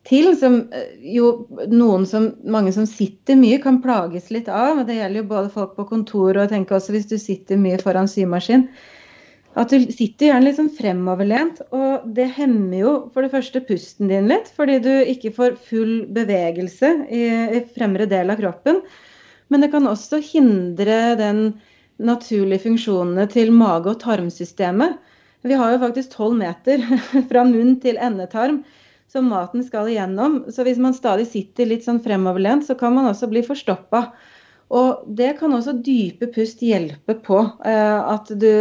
[0.08, 1.34] til, som eh, jo
[1.68, 4.86] noen som, mange som sitter mye, kan plages litt av.
[4.88, 8.08] Det gjelder jo både folk på kontor og tenker også hvis du sitter mye foran
[8.08, 8.70] symaskin
[9.58, 14.12] at du sitter gjerne litt sånn fremoverlent, og det hemmer jo for det første pusten
[14.12, 17.24] din litt, fordi du ikke får full bevegelse i,
[17.58, 18.84] i fremre del av kroppen.
[19.50, 21.42] Men det kan også hindre den
[22.00, 25.00] naturlige funksjonene til mage- og tarmsystemet.
[25.42, 26.84] Vi har jo faktisk tolv meter
[27.32, 28.62] fra munn til endetarm
[29.10, 30.44] som maten skal igjennom.
[30.54, 34.12] Så hvis man stadig sitter litt sånn fremoverlent, så kan man også bli forstoppa.
[34.69, 37.41] Og det kan også dype pust hjelpe på.
[37.65, 38.51] Eh, at du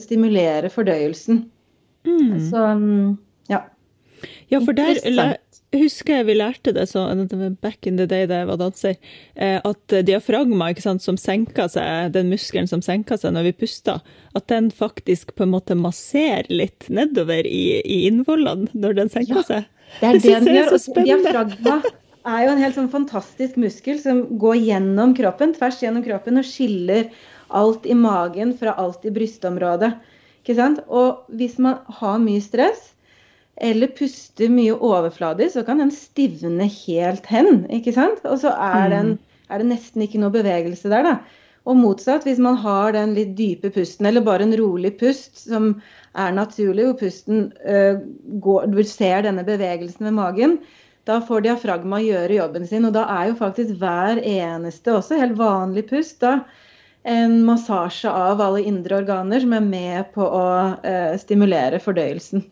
[0.00, 1.44] stimulerer fordøyelsen.
[2.08, 2.36] Mm.
[2.48, 2.66] Så
[3.52, 3.64] ja.
[4.50, 5.36] Ja, for der
[5.72, 7.04] husker jeg vi lærte det så,
[7.62, 8.96] back in the day da jeg var danser,
[9.36, 14.02] eh, at diafragma sant, som senker seg, den muskelen som senker seg når vi puster,
[14.36, 19.40] at den faktisk på en måte masserer litt nedover i, i innvollene når den senker
[19.40, 19.70] ja, seg.
[20.00, 20.72] Det er det, det den gjør.
[20.76, 21.80] Og diafragma
[22.28, 26.46] er jo en helt sånn fantastisk muskel som går gjennom kroppen, tvers gjennom kroppen og
[26.46, 27.10] skiller
[27.52, 29.92] alt i magen fra alt i brystområdet.
[30.42, 30.80] Ikke sant?
[30.88, 32.90] Og hvis man har mye stress
[33.62, 37.66] eller puster mye overfladisk, så kan den stivne helt hen.
[37.70, 38.24] ikke sant?
[38.24, 39.46] Og så er, den, mm.
[39.52, 41.06] er det nesten ikke noe bevegelse der.
[41.06, 41.42] da.
[41.68, 45.76] Og motsatt, hvis man har den litt dype pusten, eller bare en rolig pust som
[46.18, 48.00] er naturlig, hvor pusten uh,
[48.42, 50.56] går, du ser denne bevegelsen ved magen,
[51.08, 52.86] da får diafragma gjøre jobben sin.
[52.88, 56.40] Og da er jo faktisk hver eneste, også helt vanlig pust, da
[57.02, 60.46] en massasje av alle indre organer som er med på å
[60.78, 62.44] uh, stimulere fordøyelsen.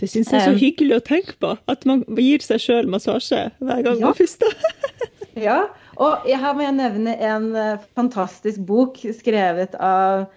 [0.00, 1.54] Det syns jeg er så hyggelig å tenke på.
[1.68, 4.06] At man gir seg sjøl massasje hver gang ja.
[4.06, 4.54] man puster.
[5.48, 5.64] ja,
[6.00, 10.30] og her må jeg nevne en uh, fantastisk bok skrevet av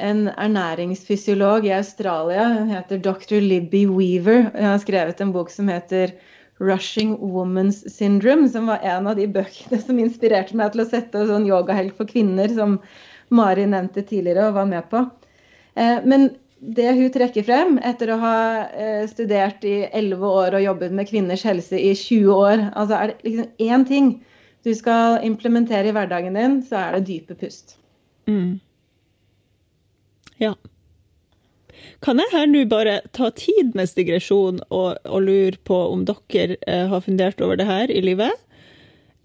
[0.00, 2.46] en ernæringsfysiolog i Australia.
[2.54, 3.42] Hun heter dr.
[3.44, 4.46] Libby Weaver.
[4.54, 6.14] Hun har skrevet en bok som heter
[6.62, 11.26] 'Rushing Woman's Syndrome', som var en av de bøkene som inspirerte meg til å sette
[11.28, 12.78] sånn yogahelg for kvinner, som
[13.34, 15.02] Mari nevnte tidligere og var med på.
[15.74, 16.30] Eh, men
[16.62, 18.36] det hun trekker frem, etter å ha
[18.70, 23.10] eh, studert i 11 år og jobbet med kvinners helse i 20 år, altså er
[23.10, 24.12] det liksom én ting
[24.62, 27.74] du skal implementere i hverdagen din, så er det dype pust.
[28.30, 28.60] Mm.
[30.38, 30.54] Ja.
[32.02, 36.88] Kan jeg her nå bare ta tidenes digresjon og, og lure på om dere eh,
[36.90, 38.34] har fundert over det her i livet?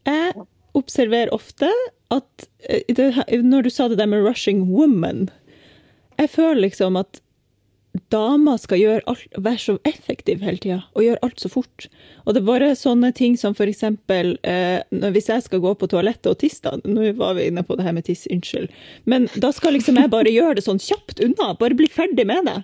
[0.06, 0.46] Jeg
[0.78, 1.72] observerer ofte
[2.14, 3.10] at eh, det,
[3.44, 5.28] når du sa det der med 'rushing woman'
[6.18, 7.20] jeg føler liksom at
[8.14, 11.88] damer skal gjøre alt, være så effektive hele tida og gjøre alt så fort.
[12.26, 16.30] Og det er bare sånne ting som eksempel eh, hvis jeg skal gå på toalettet
[16.32, 18.70] og tisse, da, nå var vi inne på det her med tiss, unnskyld,
[19.06, 22.48] men da skal liksom jeg bare gjøre det sånn kjapt unna, bare bli ferdig med
[22.50, 22.62] det.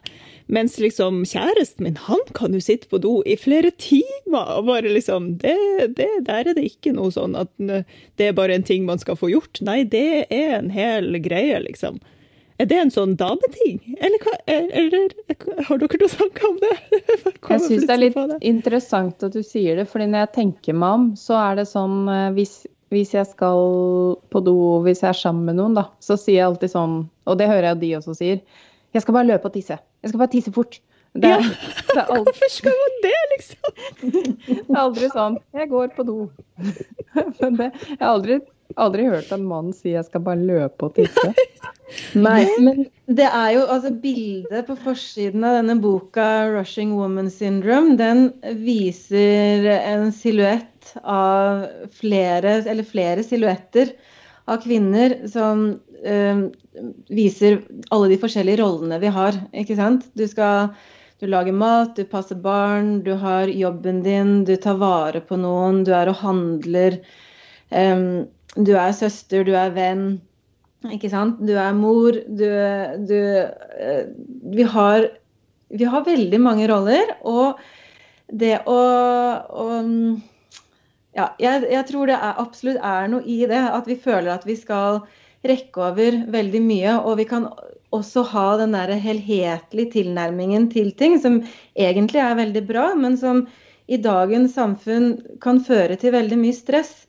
[0.52, 4.92] Mens liksom kjæresten min, han kan jo sitte på do i flere timer og bare
[4.92, 5.56] liksom det,
[5.96, 9.16] det, Der er det ikke noe sånn at det er bare en ting man skal
[9.20, 9.62] få gjort.
[9.64, 12.02] Nei, det er en hel greie, liksom.
[12.64, 13.80] Er det en sånn dameting?
[14.00, 15.10] Eller, eller,
[15.68, 16.76] har dere noe tanker om det?
[17.52, 18.38] jeg syns det er litt det?
[18.48, 22.08] interessant at du sier det, fordi når jeg tenker meg om, så er det sånn
[22.08, 22.62] eh, hvis,
[22.94, 26.48] hvis jeg skal på do, hvis jeg er sammen med noen, da, så sier jeg
[26.54, 26.96] alltid sånn,
[27.28, 28.40] og det hører jeg de også sier,
[28.96, 29.82] jeg skal bare løpe og tisse.
[30.00, 30.80] Jeg skal bare tisse fort.
[31.14, 31.50] Det er, ja,
[31.92, 32.24] det er aldri...
[32.32, 33.84] Hvorfor skal man det, liksom?
[34.48, 36.30] det er aldri sånn 'jeg går på do'.
[37.42, 38.40] Men det, jeg har aldri,
[38.76, 41.34] aldri hørt en mann si 'jeg skal bare løpe og tisse'.
[42.18, 47.98] Nei, men det er jo altså bildet på forsiden av denne boka 'Rushing Woman Syndrome',
[47.98, 53.94] den viser en silhuett av flere, eller flere silhuetter
[54.48, 56.42] av kvinner som øh,
[57.14, 59.38] viser alle de forskjellige rollene vi har.
[59.54, 60.10] ikke sant?
[60.18, 60.74] Du skal
[61.24, 65.86] du lager mat, du passer barn, du har jobben din, du tar vare på noen,
[65.88, 66.98] du er og handler.
[67.72, 70.22] Um, du er søster, du er venn.
[70.92, 71.40] Ikke sant?
[71.42, 72.18] Du er mor.
[72.28, 72.46] Du,
[73.08, 74.04] du uh,
[74.54, 75.08] vi, har,
[75.74, 77.16] vi har veldig mange roller.
[77.24, 77.60] Og
[78.34, 78.78] det å,
[79.48, 79.68] å
[81.14, 83.64] ja, jeg, jeg, tror det er, absolutt er noe i det.
[83.74, 85.04] At vi føler at vi skal
[85.48, 86.98] rekke over veldig mye.
[87.04, 87.48] Og vi kan
[87.94, 91.42] også ha den der helhetlige tilnærmingen til ting, som
[91.78, 93.46] egentlig er veldig bra, men som
[93.92, 97.04] i dagens samfunn kan føre til veldig mye stress.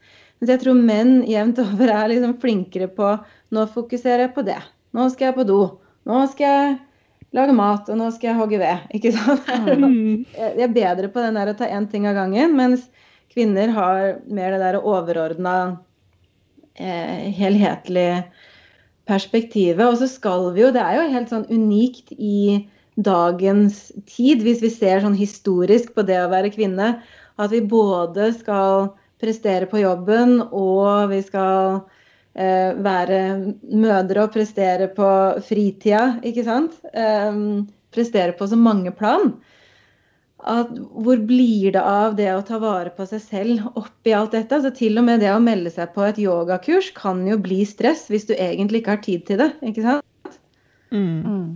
[0.44, 3.14] Mens jeg tror menn jevnt over er liksom flinkere på
[3.56, 4.58] nå fokuserer jeg på det.
[4.92, 5.60] Nå skal jeg på do.
[6.04, 6.74] Nå skal jeg
[7.32, 8.82] lage mat, og nå skal jeg hogge ved.
[8.92, 9.46] Ikke sant?
[9.80, 10.26] Mm.
[10.36, 12.82] Jeg er bedre på den der å ta én ting av gangen, mens
[13.32, 15.54] kvinner har mer det der overordna
[16.76, 18.26] eh, helhetlig
[19.08, 19.80] perspektivet.
[19.86, 22.66] Og så skal vi jo, det er jo helt sånn unikt i
[23.00, 26.98] dagens tid, hvis vi ser sånn historisk på det å være kvinne,
[27.40, 28.92] at vi både skal
[29.24, 31.80] prestere på jobben, og vi skal
[32.36, 33.22] eh, være
[33.72, 35.10] mødre og prestere på
[35.48, 36.78] fritida, ikke sant?
[36.92, 37.42] Eh,
[37.94, 39.32] prestere på så mange plan
[40.44, 44.58] at hvor blir det av det å ta vare på seg selv oppi alt dette?
[44.58, 48.06] Altså til og med det å melde seg på et yogakurs kan jo bli stress
[48.12, 49.50] hvis du egentlig ikke har tid til det.
[49.64, 50.40] ikke sant?
[50.92, 51.22] Mm.
[51.24, 51.46] Mm.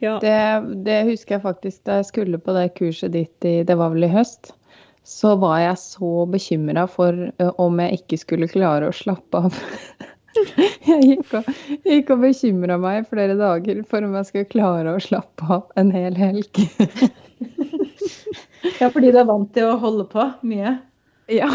[0.00, 0.16] Ja.
[0.22, 0.38] Det,
[0.86, 4.06] det, husker jeg faktisk da jeg skulle på det kurset ditt i Det var vel
[4.06, 4.54] i høst.
[5.08, 9.56] Så var jeg så bekymra for uh, om jeg ikke skulle klare å slappe av.
[10.90, 11.48] jeg gikk og,
[11.88, 15.92] gikk og bekymra meg flere dager for om jeg skulle klare å slappe av en
[15.94, 16.60] hel helg.
[18.80, 20.76] ja, fordi du er vant til å holde på mye?
[21.32, 21.48] Ja.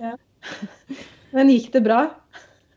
[0.00, 0.14] ja.
[1.36, 2.00] Men gikk det bra?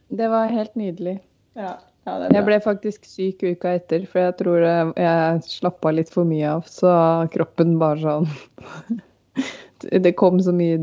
[0.09, 1.19] Det var helt nydelig.
[1.55, 1.77] Ja,
[2.07, 6.27] ja jeg ble faktisk syk uka etter, for jeg tror jeg, jeg slappa litt for
[6.27, 6.67] mye av.
[6.67, 6.91] Så
[7.31, 8.99] kroppen bare sånn
[9.79, 10.79] Det kom så mye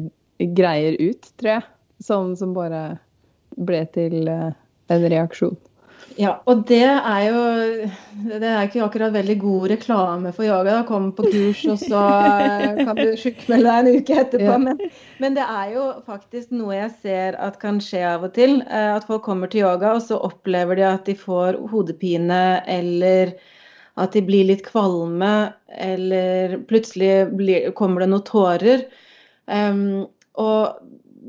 [0.57, 1.67] greier ut, tror jeg,
[2.05, 2.99] som, som bare
[3.57, 4.53] ble til eh,
[4.93, 5.57] en reaksjon.
[6.17, 7.41] Ja, og det er jo
[8.31, 10.79] Det er ikke akkurat veldig god reklame for yoga.
[10.79, 12.03] da Komme på kurs, og så
[12.47, 14.53] eh, kan du sjukmelde deg en uke etterpå.
[14.55, 14.61] Ja.
[14.63, 14.81] Men,
[15.21, 18.63] men, det er jo faktisk noe jeg ser at kan skje av og til.
[18.65, 23.37] Eh, at folk kommer til yoga, og så opplever de at de får hodepine eller
[23.97, 25.33] at de blir litt kvalme,
[25.73, 28.85] eller plutselig blir, kommer det noen tårer.
[29.47, 30.05] Um,
[30.37, 30.77] og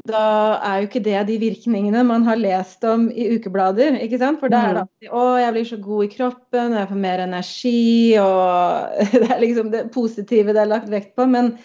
[0.07, 3.97] da er jo ikke det de virkningene man har lest om i ukeblader.
[4.03, 4.41] ikke sant?
[4.41, 4.85] For da er det mm.
[4.85, 9.43] alltid 'Å, jeg blir så god i kroppen, jeg får mer energi', og det er
[9.43, 11.27] liksom det positive det er lagt vekt på.
[11.29, 11.55] Men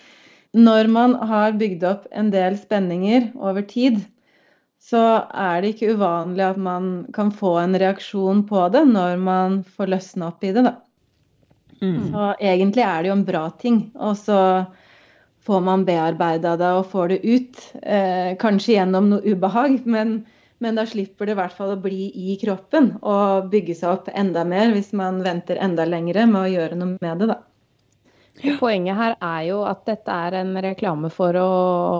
[0.54, 4.02] når man har bygd opp en del spenninger over tid,
[4.82, 9.60] så er det ikke uvanlig at man kan få en reaksjon på det når man
[9.76, 10.74] får løsne opp i det, da.
[11.82, 12.12] Mm.
[12.12, 13.82] Så egentlig er det jo en bra ting.
[13.98, 14.38] Og så
[15.46, 17.62] får man bearbeida det og får det ut.
[17.82, 20.20] Eh, kanskje gjennom noe ubehag, men,
[20.62, 24.12] men, da slipper det i hvert fall å bli i kroppen og bygge seg opp
[24.14, 27.40] enda mer hvis man venter enda lengre med å gjøre noe med det, da.
[28.40, 31.48] Poenget her er jo at dette er en reklame for å,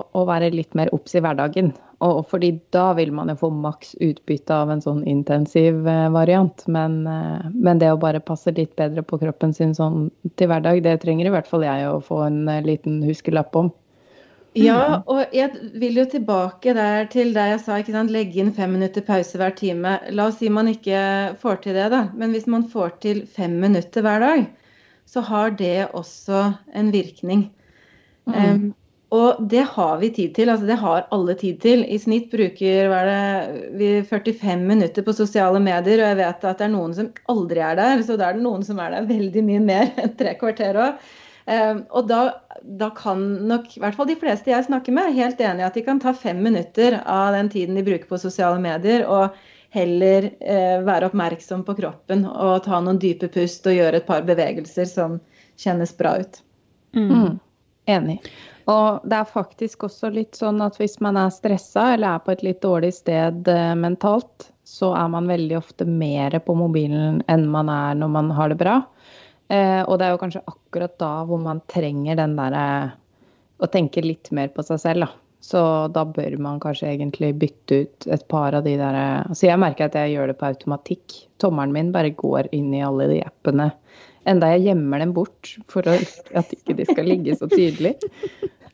[0.09, 1.71] å være litt mer obs i hverdagen.
[2.03, 6.65] Og fordi da vil man jo få maks utbytte av en sånn intensiv eh, variant.
[6.67, 10.09] Men, eh, men, det å bare passe litt bedre på kroppen sin sånn
[10.39, 13.71] til hverdag, det trenger i hvert fall jeg å få en eh, liten huskelapp om.
[14.53, 18.11] Ja, og jeg vil jo tilbake der til det jeg sa, ikke sant?
[18.13, 19.95] legge inn fem minutter pause hver time.
[20.13, 20.99] La oss si man ikke
[21.41, 22.03] får til det, da.
[22.13, 24.45] Men hvis man får til fem minutter hver dag,
[25.09, 27.49] så har det også en virkning.
[28.29, 28.35] Mm.
[28.35, 28.71] Um,
[29.13, 30.49] og det har vi tid til.
[30.49, 31.83] altså Det har alle tid til.
[31.85, 36.65] I snitt bruker det, vi 45 minutter på sosiale medier, og jeg vet at det
[36.65, 38.01] er noen som aldri er der.
[38.01, 41.11] Så da er det noen som er der veldig mye mer enn tre kvarter òg.
[41.43, 42.21] Um, og da,
[42.63, 45.75] da, kan nok i hvert fall de fleste jeg snakker med, helt enig i at
[45.75, 49.35] de kan ta fem minutter av den tiden de bruker på sosiale medier, og
[49.73, 54.25] heller eh, være oppmerksom på kroppen og ta noen dype pust og gjøre et par
[54.27, 55.17] bevegelser som
[55.59, 56.41] kjennes bra ut.
[56.93, 57.09] Mm.
[57.09, 57.39] Mm.
[57.89, 58.19] Enig.
[58.69, 62.31] Og det er faktisk også litt sånn at hvis man er stressa eller er på
[62.31, 67.49] et litt dårlig sted eh, mentalt, så er man veldig ofte mer på mobilen enn
[67.51, 68.77] man er når man har det bra.
[69.51, 72.93] Eh, og det er jo kanskje akkurat da hvor man trenger den derre
[73.63, 75.22] å tenke litt mer på seg selv, da.
[75.43, 75.59] Så
[75.91, 79.89] da bør man kanskje egentlig bytte ut et par av de der Altså jeg merker
[79.89, 81.15] at jeg gjør det på automatikk.
[81.43, 83.67] Tommelen min bare går inn i alle de appene.
[84.29, 87.97] Enda jeg gjemmer dem bort for at ikke de skal ligge så tydelig.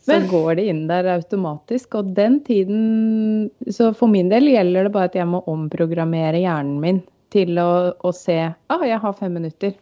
[0.10, 1.98] Så går de inn der automatisk.
[2.00, 6.78] Og den tiden Så for min del gjelder det bare at jeg må omprogrammere hjernen
[6.82, 7.02] min
[7.34, 9.74] til å, å se ah, jeg har fem minutter.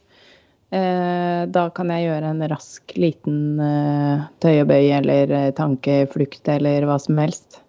[0.67, 6.97] Eh, da kan jeg gjøre en rask liten uh, tøyebøy eller uh, tankeflukt eller hva
[6.99, 7.61] som helst.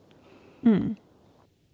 [0.66, 0.96] Mm.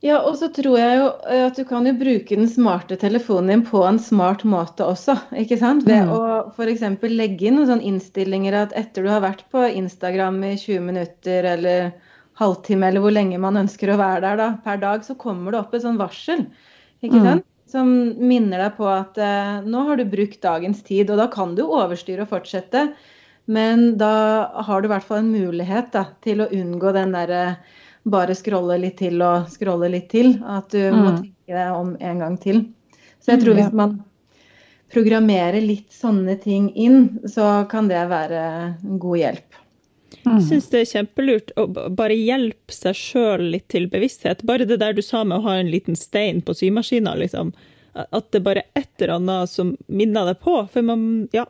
[0.05, 3.63] Ja, og så tror jeg jo at du kan jo bruke den smarte telefonen din
[3.65, 5.15] på en smart måte også.
[5.41, 5.87] ikke sant?
[5.89, 6.13] Ved mm.
[6.13, 6.85] å f.eks.
[7.09, 11.49] legge inn noen sånne innstillinger at etter du har vært på Instagram i 20 minutter
[11.55, 11.95] eller
[12.37, 15.63] halvtime eller hvor lenge man ønsker å være der da, per dag, så kommer det
[15.63, 16.45] opp et sånn varsel.
[17.01, 17.45] ikke mm.
[17.71, 17.91] Som
[18.21, 21.11] minner deg på at eh, nå har du brukt dagens tid.
[21.11, 22.89] Og da kan du overstyre og fortsette,
[23.45, 24.15] men da
[24.67, 27.45] har du i hvert fall en mulighet da, til å unngå den derre
[28.05, 30.37] bare scrolle litt til og scrolle litt til.
[30.45, 30.99] At du mm.
[31.01, 32.65] må tenke deg om en gang til.
[33.25, 33.99] Så jeg tror mm, hvis man
[34.95, 38.43] programmerer litt sånne ting inn, så kan det være
[38.77, 39.64] en god hjelp.
[40.25, 40.41] Mm.
[40.41, 44.45] syns det er kjempelurt å bare hjelpe seg sjøl litt til bevissthet.
[44.49, 47.53] Bare det der du sa med å ha en liten stein på symaskina, liksom.
[47.95, 50.57] At det bare er et eller annet som minner deg på.
[50.73, 51.45] For man, ja,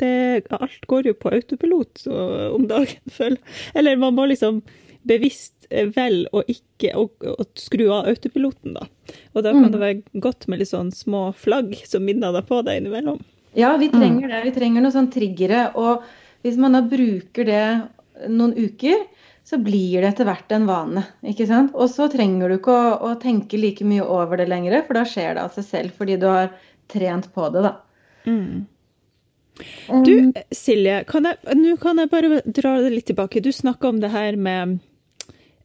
[0.00, 4.62] det, alt går jo på autopilot om dagen, føler Eller man må liksom
[5.04, 8.86] bevisst vel å ikke å, å skru av autopiloten, da.
[9.34, 9.72] Og da kan mm.
[9.74, 13.20] det være godt med litt sånn små flagg som minner deg på det innimellom.
[13.54, 14.40] Ja, vi trenger det.
[14.48, 15.68] Vi trenger noen sånn triggere.
[15.78, 16.02] Og
[16.44, 17.66] hvis man da bruker det
[18.30, 19.06] noen uker,
[19.44, 21.02] så blir det etter hvert en vane.
[21.26, 21.74] ikke sant?
[21.76, 25.04] Og så trenger du ikke å, å, tenke like mye over det lenger, for da
[25.08, 26.54] skjer det av seg selv fordi du har
[26.90, 27.74] trent på det, da.
[28.24, 28.64] Mm.
[30.04, 30.14] Du,
[30.50, 33.44] Silje, kan jeg, nå kan jeg bare dra det litt tilbake.
[33.44, 34.78] Du snakka om det her med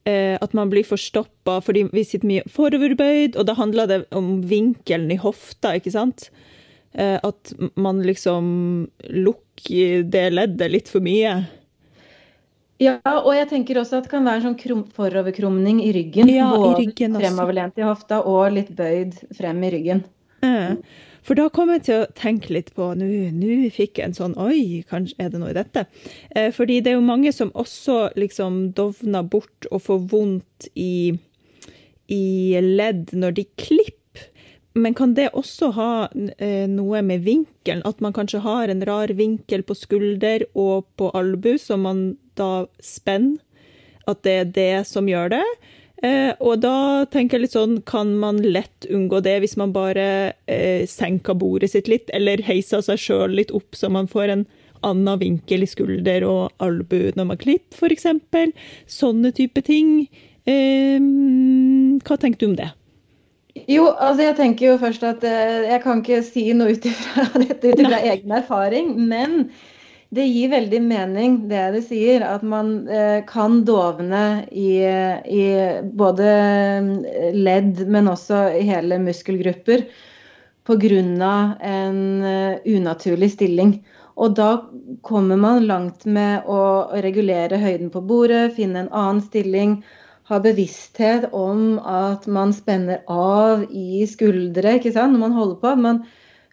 [0.04, 4.38] eh, at man blir forstoppa fordi vi sitter mye foroverbøyd, og da handler det om
[4.46, 6.28] vinkelen i hofta, ikke sant?
[6.92, 8.44] Eh, at man liksom
[9.08, 11.40] lukker det leddet litt for mye.
[12.80, 16.30] Ja, og jeg tenker også at det kan være en sånn foroverkrumning i ryggen.
[16.32, 17.26] Ja, både i ryggen også.
[17.26, 20.04] fremoverlent i hofta og litt bøyd frem i ryggen.
[20.40, 20.76] Ja.
[21.26, 23.08] For da kom jeg til å tenke litt på Nå
[23.74, 25.82] fikk jeg en sånn Oi, kanskje er det noe i dette?
[26.32, 31.12] Eh, fordi det er jo mange som også liksom dovner bort og får vondt i,
[32.08, 32.24] i
[32.64, 33.98] ledd når de klipper
[34.78, 35.92] men kan det også ha
[36.38, 37.82] eh, noe med vinkelen?
[37.82, 42.04] At man kanskje har en rar vinkel på skulder og på albu som man
[42.40, 42.52] da
[42.84, 43.36] spenn.
[44.08, 45.44] At det er det som gjør det?
[46.00, 50.32] Eh, og da tenker jeg litt sånn, kan man lett unngå det hvis man bare
[50.48, 54.46] eh, senker bordet sitt litt, eller heiser seg sjøl litt opp så man får en
[54.86, 58.08] annen vinkel i skulder og albu når man klipper, f.eks.
[58.88, 60.08] Sånne type ting.
[60.48, 60.96] Eh,
[62.00, 62.70] hva tenker du om det?
[63.68, 67.26] Jo, altså jeg tenker jo først at eh, jeg kan ikke si noe ut ifra
[67.42, 69.50] dette ut ifra egen erfaring, men
[70.10, 75.44] det gir veldig mening det du sier, at man eh, kan dovne i, i,
[75.94, 79.86] både eh, ledd, men også i hele muskelgrupper
[80.66, 81.56] pga.
[81.62, 83.80] en uh, unaturlig stilling.
[84.16, 84.50] Og da
[85.02, 89.80] kommer man langt med å regulere høyden på bordet, finne en annen stilling
[90.30, 95.72] ha bevissthet om at man spenner av i skuldre ikke sant, når man holder på.
[95.82, 96.04] Man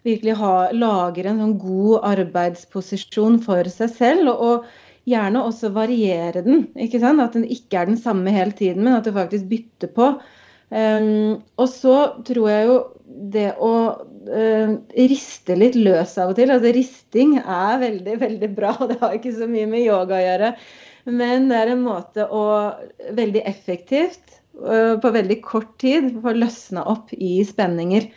[0.06, 4.34] virkelig ha, lager en sånn god arbeidsposisjon for seg selv.
[4.36, 4.68] Og,
[5.08, 6.66] gjerne også variere den.
[6.76, 9.92] ikke sant, At den ikke er den samme hele tiden, men at du faktisk bytter
[9.94, 10.12] på.
[10.68, 11.96] Um, og så
[12.28, 12.78] tror jeg jo
[13.32, 13.74] det å
[14.28, 18.74] uh, riste litt løs av og til altså Risting er veldig, veldig bra.
[18.76, 20.52] og Det har ikke så mye med yoga å gjøre.
[21.08, 22.44] Men det er en måte å
[23.16, 28.10] veldig effektivt, uh, på veldig kort tid, få løsna opp i spenninger.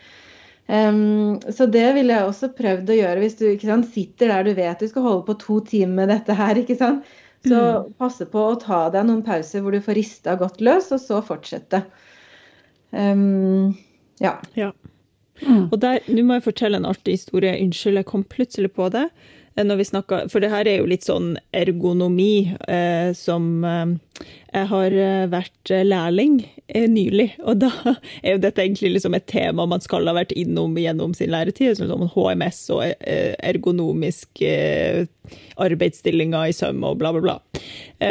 [0.66, 4.52] Um, så det ville jeg også prøvd å gjøre hvis du sant, sitter der du
[4.56, 6.60] vet du skal holde på to timer med dette her.
[6.60, 7.08] ikke sant?
[7.42, 7.92] Så mm.
[7.98, 11.18] passe på å ta deg noen pauser hvor du får rista godt løs, og så
[11.26, 11.82] fortsette.
[12.94, 13.72] Um,
[14.22, 14.36] ja.
[14.54, 14.70] ja.
[15.42, 15.66] Mm.
[15.72, 17.56] Og der, Nå må jeg fortelle en artig historie.
[17.58, 19.08] Unnskyld, jeg kom plutselig på det.
[19.56, 24.24] Eh, når vi snakker, For det her er jo litt sånn ergonomi eh, som eh,
[24.52, 27.70] Jeg har eh, vært lærling eh, nylig, og da
[28.22, 31.78] er jo dette egentlig liksom et tema man skal ha vært innom gjennom sin læretid.
[31.78, 34.42] Sånn HMS og ergonomiske ergonomisk
[35.62, 37.36] arbeidsstillinger i søm og bla, bla, bla.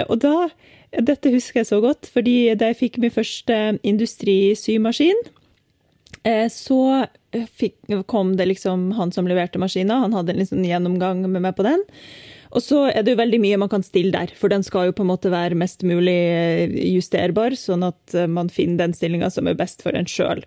[0.08, 0.36] og da
[0.92, 5.22] Dette husker jeg så godt, fordi da jeg fikk min første industrisymaskin,
[6.52, 6.80] så
[7.32, 7.78] fikk,
[8.12, 11.64] kom det liksom han som leverte maskina, han hadde en liksom gjennomgang med meg på
[11.64, 11.86] den.
[12.52, 14.96] Og så er det jo veldig mye man kan stille der, for den skal jo
[14.96, 19.32] på en måte være mest mulig eh, justerbar, sånn at eh, man finner den stillinga
[19.32, 20.44] som er best for en sjøl.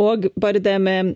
[0.00, 1.14] Og bare det med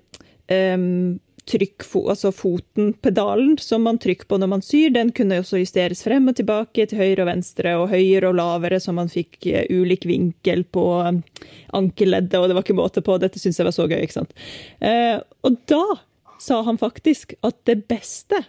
[0.52, 1.18] um,
[1.48, 6.04] trykk, altså foten, pedalen, som man trykker på når man syr, den kunne også justeres
[6.06, 9.66] frem og tilbake til høyre og venstre, og høyere og lavere, så man fikk eh,
[9.74, 10.84] ulik vinkel på
[11.74, 13.18] ankelleddet, og det var ikke måte på.
[13.18, 14.38] Dette syntes jeg var så gøy, ikke sant.
[15.46, 15.82] Og da
[16.38, 18.44] sa han faktisk at det beste,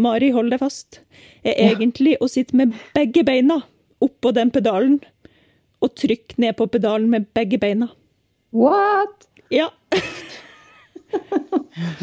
[0.00, 1.02] Mari, hold deg fast,
[1.44, 3.60] er egentlig å sitte med begge beina
[4.00, 4.98] oppå den pedalen,
[5.80, 7.90] og trykke ned på pedalen med begge beina.
[8.56, 9.28] What?
[9.52, 9.68] Ja.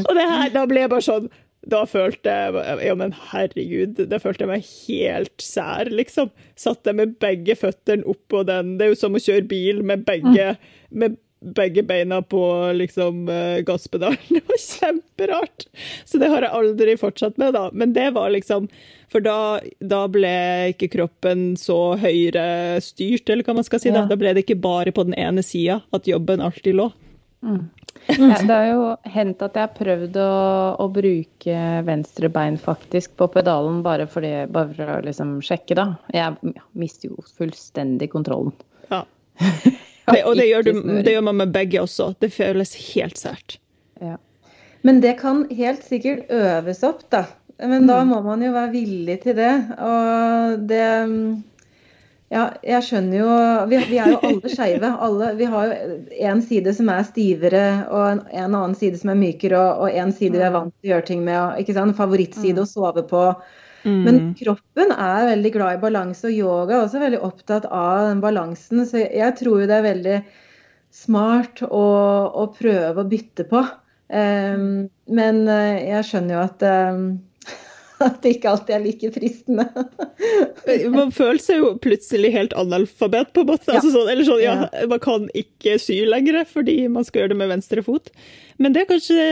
[0.06, 1.30] og det her, da ble jeg bare sånn
[1.68, 6.32] da følte jeg Ja, men herregud, da følte jeg meg helt sær, liksom.
[6.60, 10.06] Satt jeg med begge føttene oppå den Det er jo som å kjøre bil med
[10.08, 10.54] begge,
[10.90, 14.18] med begge beina på liksom uh, gasspedalen.
[14.30, 15.66] Det var kjemperart!
[16.06, 17.70] Så det har jeg aldri fortsatt med, da.
[17.74, 18.68] Men det var liksom
[19.12, 20.36] For da, da ble
[20.74, 23.94] ikke kroppen så høyrestyrt, eller hva man skal si.
[23.94, 24.06] Da.
[24.10, 26.90] da ble det ikke bare på den ene sida at jobben alltid lå.
[27.46, 27.68] Mm.
[28.08, 30.32] Ja, det har jo hendt at jeg har prøvd å,
[30.80, 35.88] å, bruke venstre bein faktisk på pedalen, bare, fordi, bare for å liksom sjekke, da.
[36.16, 38.56] Jeg mister jo fullstendig kontrollen.
[38.92, 39.04] Ja.
[40.08, 40.72] Det, og det gjør, du,
[41.04, 42.14] det gjør, man med begge også.
[42.24, 43.58] Det føles helt sært.
[44.00, 44.16] Ja.
[44.88, 47.26] Men det kan helt sikkert øves opp, da.
[47.60, 47.90] Men mm.
[47.90, 49.54] da må man jo være villig til det.
[49.84, 50.86] Og det
[52.28, 53.28] ja, jeg skjønner jo
[53.72, 54.90] Vi, vi er jo alle skeive.
[55.40, 56.00] Vi har jo
[56.32, 60.02] en side som er stivere, og en, en annen side som er mykere, og, og
[60.04, 61.62] en side vi er vant til å gjøre ting med.
[61.62, 61.96] ikke sant?
[62.00, 63.24] Favorittside å sove på.
[63.88, 64.00] Mm.
[64.04, 68.24] Men kroppen er veldig glad i balanse, og yoga er også veldig opptatt av den
[68.24, 68.84] balansen.
[68.88, 70.18] Så jeg tror jo det er veldig
[70.98, 71.86] smart å,
[72.28, 73.64] å prøve å bytte på.
[74.08, 76.64] Um, men eh, jeg skjønner jo at
[76.96, 77.08] um,
[78.08, 79.68] at det ikke alltid er like fristende.
[80.94, 83.72] man føler seg jo plutselig helt analfabet, på en måte.
[83.72, 83.80] Ja.
[83.80, 84.58] Altså sånn, eller sånn, ja,
[84.92, 88.12] man kan ikke sy lenger fordi man skal gjøre det med venstre fot.
[88.58, 89.24] Men det er kanskje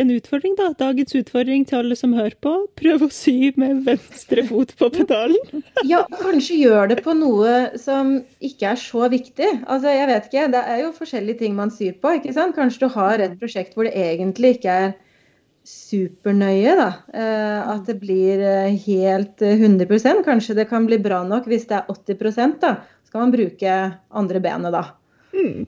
[0.00, 0.70] en utfordring, da.
[0.76, 2.52] Dagens utfordring til alle som hører på.
[2.76, 5.64] Prøv å sy med venstre fot på pedalen.
[5.92, 9.50] ja, kanskje gjør det på noe som ikke er så viktig.
[9.64, 10.48] Altså, jeg vet ikke.
[10.52, 12.56] Det er jo forskjellige ting man syr på, ikke sant.
[12.58, 14.96] Kanskje du har et prosjekt hvor det egentlig ikke er
[15.68, 16.76] supernøye.
[16.78, 21.48] da, eh, At det blir eh, helt 100 eh, Kanskje det kan bli bra nok
[21.50, 22.76] hvis det er 80 da.
[23.04, 23.74] Så kan man bruke
[24.10, 24.84] andre benet da.
[25.32, 25.66] Mm.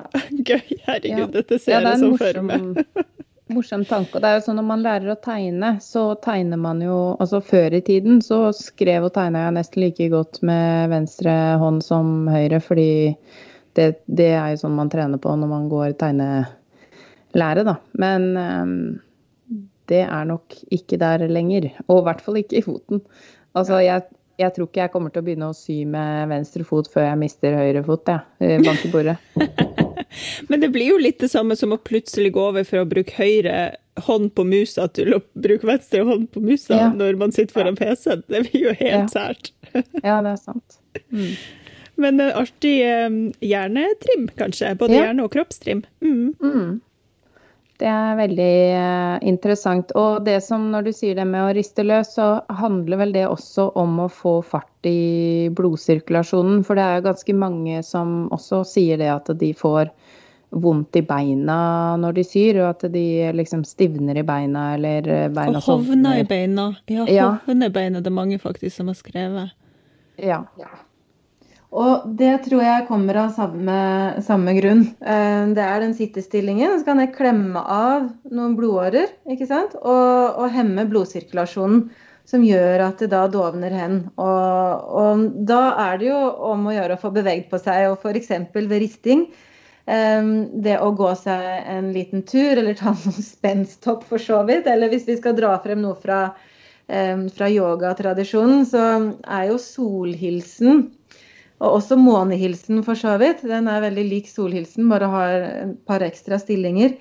[0.48, 0.76] Gøy.
[0.86, 1.32] Herregud, ja.
[1.40, 2.84] dette ser jeg som for meg.
[3.50, 4.20] morsom tanke.
[4.22, 7.74] Det er jo sånn Når man lærer å tegne, så tegner man jo altså Før
[7.74, 12.60] i tiden så skrev og tegna jeg nesten like godt med venstre hånd som høyre,
[12.62, 12.90] fordi
[13.78, 17.76] det, det er jo sånn man trener på når man går tegnelære, da.
[18.02, 18.78] Men um,
[19.90, 21.70] det er nok ikke der lenger.
[21.88, 23.02] Og i hvert fall ikke i foten.
[23.58, 24.06] Altså, jeg,
[24.40, 27.20] jeg, tror ikke jeg kommer til å begynne å sy med venstre fot før jeg
[27.20, 28.64] mister høyre fot, jeg.
[28.66, 29.18] Bank i bordet.
[30.50, 33.14] Men det blir jo litt det samme som å plutselig gå over fra å bruke
[33.18, 33.70] høyre
[34.00, 36.90] hånd på musa til å bruke venstre hånd på musa ja.
[36.96, 38.24] når man sitter foran PC-en.
[38.30, 39.08] Det blir jo helt ja.
[39.12, 39.52] sært.
[40.06, 40.78] ja, det er sant.
[41.12, 41.34] Mm.
[42.00, 44.72] Men en artig um, hjernetrim, kanskje.
[44.80, 45.82] Både hjerne- og kroppstrim.
[46.00, 46.32] Mm.
[46.40, 46.78] Mm.
[47.80, 49.92] Det er veldig eh, interessant.
[49.96, 52.28] Og det som når du sier det med å riste løs, så
[52.60, 56.60] handler vel det også om å få fart i blodsirkulasjonen.
[56.66, 59.94] For det er jo ganske mange som også sier det at de får
[60.50, 61.56] vondt i beina
[62.02, 63.06] når de syr, og at de
[63.38, 65.86] liksom stivner i beina eller beina sovner.
[65.86, 66.68] Og hovner i beina.
[66.90, 68.04] Ja, hovner i beina.
[68.04, 69.56] Det er mange faktisk som har skrevet.
[70.20, 70.42] Ja.
[71.70, 73.78] Og det tror jeg kommer av samme,
[74.26, 74.82] samme, grunn.
[75.06, 76.80] Eh, det er den sittestillingen.
[76.80, 79.76] Så kan jeg klemme av noen blodårer ikke sant?
[79.78, 81.90] Og, og hemme blodsirkulasjonen.
[82.30, 83.94] som gjør at det da dovner hen.
[84.14, 86.18] Og, og da er det jo
[86.50, 88.28] om å gjøre å få beveget på seg, og f.eks.
[88.54, 89.24] ved risting.
[89.90, 91.42] Um, det å gå seg
[91.72, 94.70] en liten tur, eller ta noen spensthopp for så vidt.
[94.70, 96.20] Eller hvis vi skal dra frem noe fra,
[96.86, 98.86] um, fra yogatradisjonen, så
[99.26, 100.86] er jo solhilsen
[101.60, 103.44] og også månehilsen for så vidt.
[103.44, 106.96] Den er veldig lik solhilsen, bare har et par ekstra stillinger.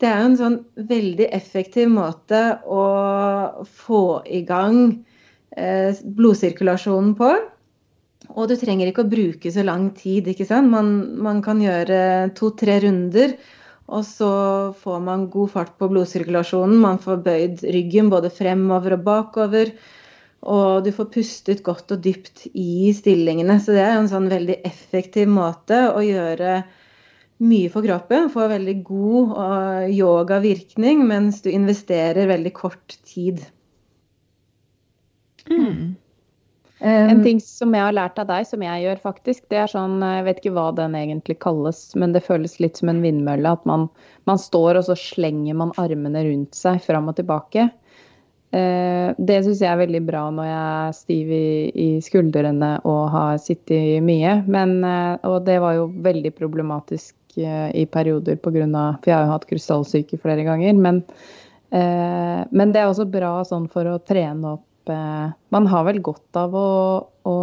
[0.00, 0.58] Det er jo en sånn
[0.90, 2.84] veldig effektiv måte å
[3.64, 4.78] få i gang
[5.56, 7.32] eh, blodsirkulasjonen på.
[8.34, 10.28] Og du trenger ikke å bruke så lang tid.
[10.28, 10.68] ikke sant?
[10.72, 13.36] Man, man kan gjøre to-tre runder,
[13.92, 14.30] og så
[14.80, 16.76] får man god fart på blodsirkulasjonen.
[16.80, 19.72] Man får bøyd ryggen både fremover og bakover.
[20.44, 23.56] Og du får pustet godt og dypt i stillingene.
[23.62, 26.62] Så det er en sånn veldig effektiv måte å gjøre
[27.44, 33.42] mye for kroppen, får veldig god uh, yogavirkning, mens du investerer veldig kort tid.
[35.50, 35.96] Mm.
[36.84, 39.70] Um, en ting som jeg har lært av deg, som jeg gjør faktisk, det er
[39.70, 43.54] sånn Jeg vet ikke hva den egentlig kalles, men det føles litt som en vindmølle.
[43.56, 43.88] At man,
[44.28, 47.68] man står og så slenger man armene rundt seg fram og tilbake.
[48.54, 53.02] Uh, det syns jeg er veldig bra når jeg er stiv i, i skuldrene og
[53.10, 54.36] har sittet mye.
[54.46, 58.66] Men, uh, og det var jo veldig problematisk Eh, i perioder pga.
[59.02, 60.74] For jeg har jo hatt krystallsyke flere ganger.
[60.78, 61.02] Men,
[61.70, 66.00] eh, men, det er også bra sånn for å trene opp eh, Man har vel
[66.04, 66.68] godt av å,
[67.26, 67.36] å,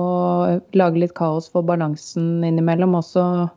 [0.78, 3.49] lage litt kaos for balansen innimellom også.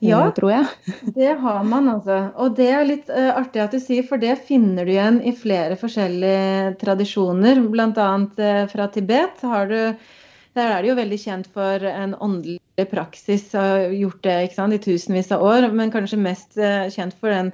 [0.00, 0.66] Eh, ja, tror jeg.
[1.16, 2.18] det har man altså.
[2.36, 5.32] Og det er litt uh, artig at du sier, for det finner du igjen i
[5.36, 7.62] flere forskjellige tradisjoner.
[7.72, 8.10] Bl.a.
[8.36, 9.80] Uh, fra Tibet har du
[10.56, 14.80] der er det jo veldig kjent for en åndelig praksis, har gjort det sant, i
[14.80, 17.50] tusenvis av år, men kanskje mest uh, kjent for den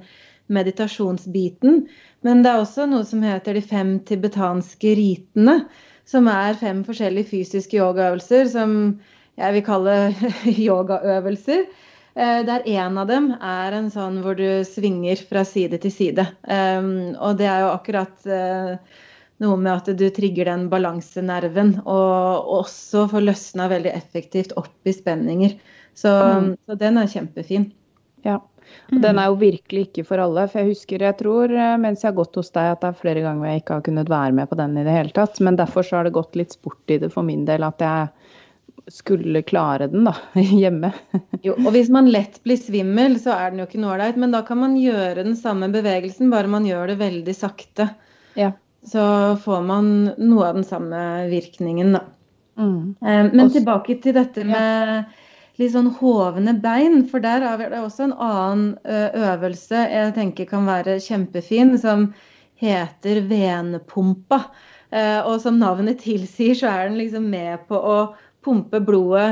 [0.53, 1.81] meditasjonsbiten.
[2.23, 5.65] Men det er også noe som heter de fem tibetanske ritene,
[6.07, 8.77] som er fem forskjellige fysiske yogaøvelser som
[9.41, 9.97] jeg vil kalle
[10.69, 11.67] yogaøvelser.
[12.15, 16.27] Eh, der en av dem er en sånn hvor du svinger fra side til side.
[16.45, 18.77] Og det er jo akkurat uh,
[19.43, 24.95] noe med at du trigger den balansenerven, og også får løsna veldig effektivt opp i
[24.95, 25.57] spenninger.
[25.95, 26.51] Så, mm.
[26.67, 27.71] så den er kjempefin.
[28.27, 28.39] Ja.
[28.93, 30.47] Og den er jo virkelig ikke for alle.
[30.49, 33.01] For jeg husker, jeg tror eh, mens jeg har gått hos deg, at det er
[33.01, 35.41] flere ganger jeg ikke har kunnet være med på den i det hele tatt.
[35.45, 38.22] Men derfor så har det gått litt sport i det for min del at jeg
[38.91, 40.17] skulle klare den da,
[40.63, 40.93] hjemme.
[41.45, 44.19] jo, og hvis man lett blir svimmel, så er den jo ikke noe ålreit.
[44.19, 47.93] Men da kan man gjøre den samme bevegelsen, bare man gjør det veldig sakte.
[48.39, 48.55] Ja
[48.87, 52.03] så får man noe av den samme virkningen, da.
[52.59, 52.95] Mm.
[53.01, 55.13] Eh, men også, tilbake til dette med
[55.61, 60.67] litt sånn hovne bein, for der er det også en annen øvelse jeg tenker kan
[60.67, 62.11] være kjempefin, som
[62.63, 64.43] heter venepumpa.
[64.93, 67.97] Eh, og som navnet tilsier, så er den liksom med på å
[68.45, 69.31] pumpe blodet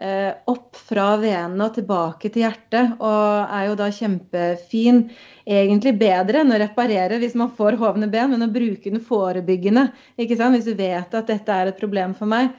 [0.00, 2.94] Eh, opp fra venene og tilbake til hjertet.
[3.02, 5.02] Og er jo da kjempefin.
[5.48, 9.88] Egentlig bedre enn å reparere hvis man får hovne ben, men å bruke den forebyggende.
[10.20, 10.54] ikke sant?
[10.54, 12.52] Hvis du vet at dette er et problem for meg.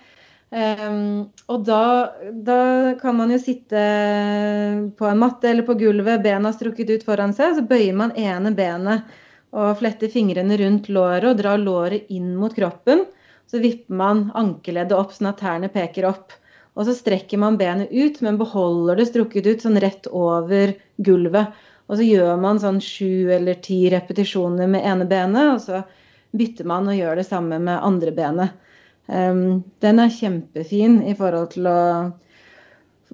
[0.49, 2.61] Um, og da, da,
[2.97, 3.81] kan man jo sitte
[4.97, 7.55] på en matte eller på gulvet, bena strukket ut foran seg.
[7.55, 9.05] Så bøyer man ene benet
[9.53, 13.05] og fletter fingrene rundt låret og drar låret inn mot kroppen.
[13.49, 16.35] Så vipper man ankeleddet opp sånn at tærne peker opp.
[16.77, 21.57] Og så strekker man benet ut, men beholder det strukket ut sånn rett over gulvet.
[21.89, 25.81] Og så gjør man sånn sju eller ti repetisjoner med ene benet, og så
[26.37, 28.57] bytter man og gjør det samme med andre benet.
[29.09, 31.79] Um, den er kjempefin i forhold til å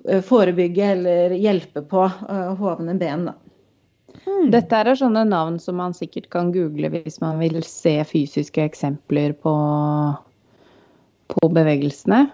[0.03, 3.29] eh, forebygge eller hjelpe på uh, hovne ben.
[3.29, 3.37] Da.
[4.25, 4.47] Hmm.
[4.53, 9.35] Dette er sånne navn som man sikkert kan google hvis man vil se fysiske eksempler
[9.37, 9.53] på,
[11.29, 12.25] på bevegelsene.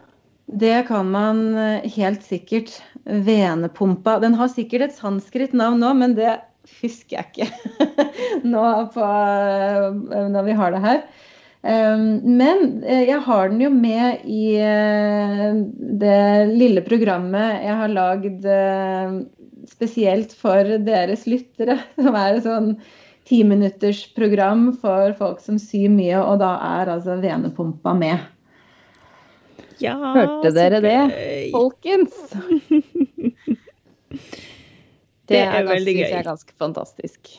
[0.51, 2.73] Det kan man eh, helt sikkert.
[3.03, 4.19] Venepumpa.
[4.21, 6.37] Den har sikkert et sanskrit navn nå, men det
[6.81, 8.05] husker jeg ikke
[8.53, 11.03] nå på, eh, når vi har det her.
[11.61, 14.57] Men eh, jeg har den jo med i
[16.01, 18.47] det lille programmet jeg har lagd
[19.71, 21.79] spesielt for deres lyttere.
[21.97, 22.75] Som er et sånn
[23.29, 28.25] timinuttersprogram for folk som syr mye, og da er altså venepumpa med.
[29.81, 30.97] Ja, Hørte dere det,
[31.53, 32.17] folkens?
[34.11, 34.19] Det,
[35.31, 36.03] det er, veldig gøy.
[36.03, 37.31] Det er ganske fantastisk.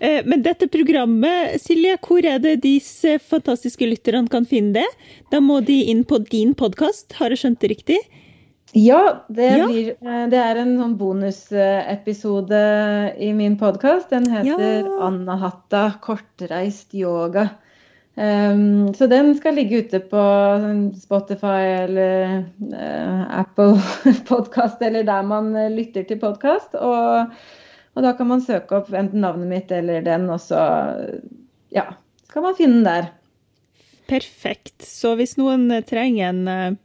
[0.00, 4.88] Eh, men dette programmet, Silje, hvor er det disse fantastiske lytterne kan finne det?
[5.32, 8.00] Da må de inn på din podkast, har jeg skjønt det riktig?
[8.72, 9.66] Ja, det.
[9.68, 12.58] Blir, eh, det er en sånn bonusepisode
[13.16, 14.10] i min podkast.
[14.12, 14.98] Den heter ja.
[15.06, 17.48] Anna Hatta kortreist yoga.
[18.18, 20.22] Um, så den skal ligge ute på
[20.98, 22.40] Spotify eller
[22.72, 23.78] uh, Apple
[24.30, 26.74] podkast, eller der man lytter til podkast.
[26.74, 27.30] Og,
[27.94, 30.58] og, da kan man søke opp enten navnet mitt eller den, og så
[31.70, 31.86] ja,
[32.26, 33.08] skal man finne den der.
[34.10, 34.82] Perfekt.
[34.82, 36.78] Så hvis noen trenger en,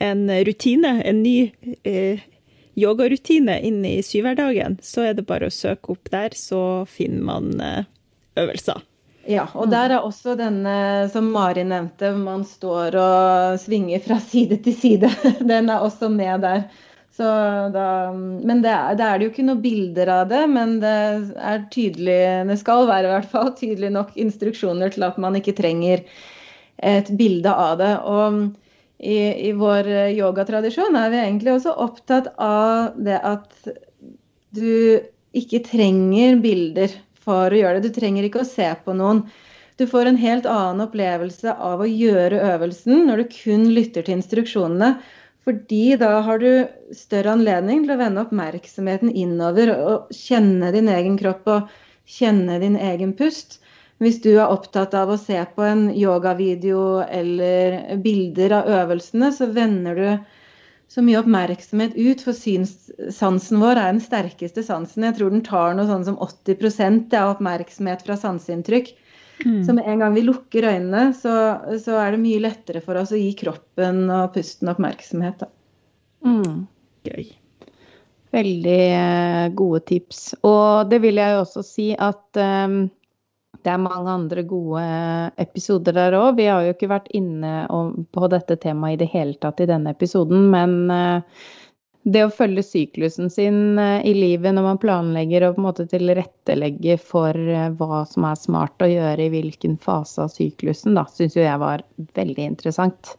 [0.00, 2.20] en rutine, en ny eh,
[2.74, 7.52] yogarutine inn i syvhverdagen, så er det bare å søke opp der, så finner man
[7.60, 7.84] eh,
[8.40, 8.82] øvelser.
[9.28, 14.58] Ja, og der er også denne som Mari nevnte, man står og svinger fra side
[14.64, 15.12] til side.
[15.40, 16.66] Den er også med der.
[17.12, 20.94] Da, men det er, det er, det jo ikke noen bilder av det, men det
[21.36, 25.54] er tydelig, det skal være i hvert fall tydelig nok instruksjoner til at man ikke
[25.58, 26.00] trenger
[26.82, 27.92] et bilde av det.
[28.08, 28.40] Og
[29.02, 33.72] i, i vår yogatradisjon er vi egentlig også opptatt av det at
[34.54, 35.02] du
[35.34, 36.92] ikke trenger bilder
[37.24, 37.90] for å gjøre det.
[37.90, 39.24] Du trenger ikke å se på noen.
[39.80, 44.18] Du får en helt annen opplevelse av å gjøre øvelsen når du kun lytter til
[44.18, 44.94] instruksjonene.
[45.42, 46.50] Fordi da har du
[46.94, 51.72] større anledning til å vende oppmerksomheten innover og kjenne din egen kropp og
[52.06, 53.58] kjenne din egen pust.
[54.02, 59.46] Hvis du er opptatt av å se på en yogavideo eller bilder av øvelsene, så
[59.54, 60.08] vender du
[60.92, 65.06] så mye oppmerksomhet ut, for synssansen vår er den sterkeste sansen.
[65.06, 68.90] Jeg tror den tar noe sånn som 80% av oppmerksomhet fra sanseinntrykk.
[69.46, 69.60] Mm.
[69.64, 71.36] Så med en gang vi lukker øynene, så,
[71.80, 75.46] så, er det mye lettere for oss å gi kroppen og pusten oppmerksomhet.
[76.26, 76.66] Mm.
[77.06, 77.30] Gøy.
[78.32, 80.20] Veldig eh, gode tips.
[80.42, 82.82] Og det vil jeg jo også si at um
[83.62, 84.82] det er mange andre gode
[85.40, 86.36] episoder der òg.
[86.38, 87.66] Vi har jo ikke vært inne
[88.14, 91.44] på dette temaet i det hele tatt i denne episoden, men eh,
[92.02, 95.86] det å følge syklusen sin eh, i livet når man planlegger og på en måte
[95.90, 101.06] tilrettelegge for eh, hva som er smart å gjøre i hvilken fase av syklusen, da,
[101.06, 101.86] syns jo jeg var
[102.18, 103.14] veldig interessant.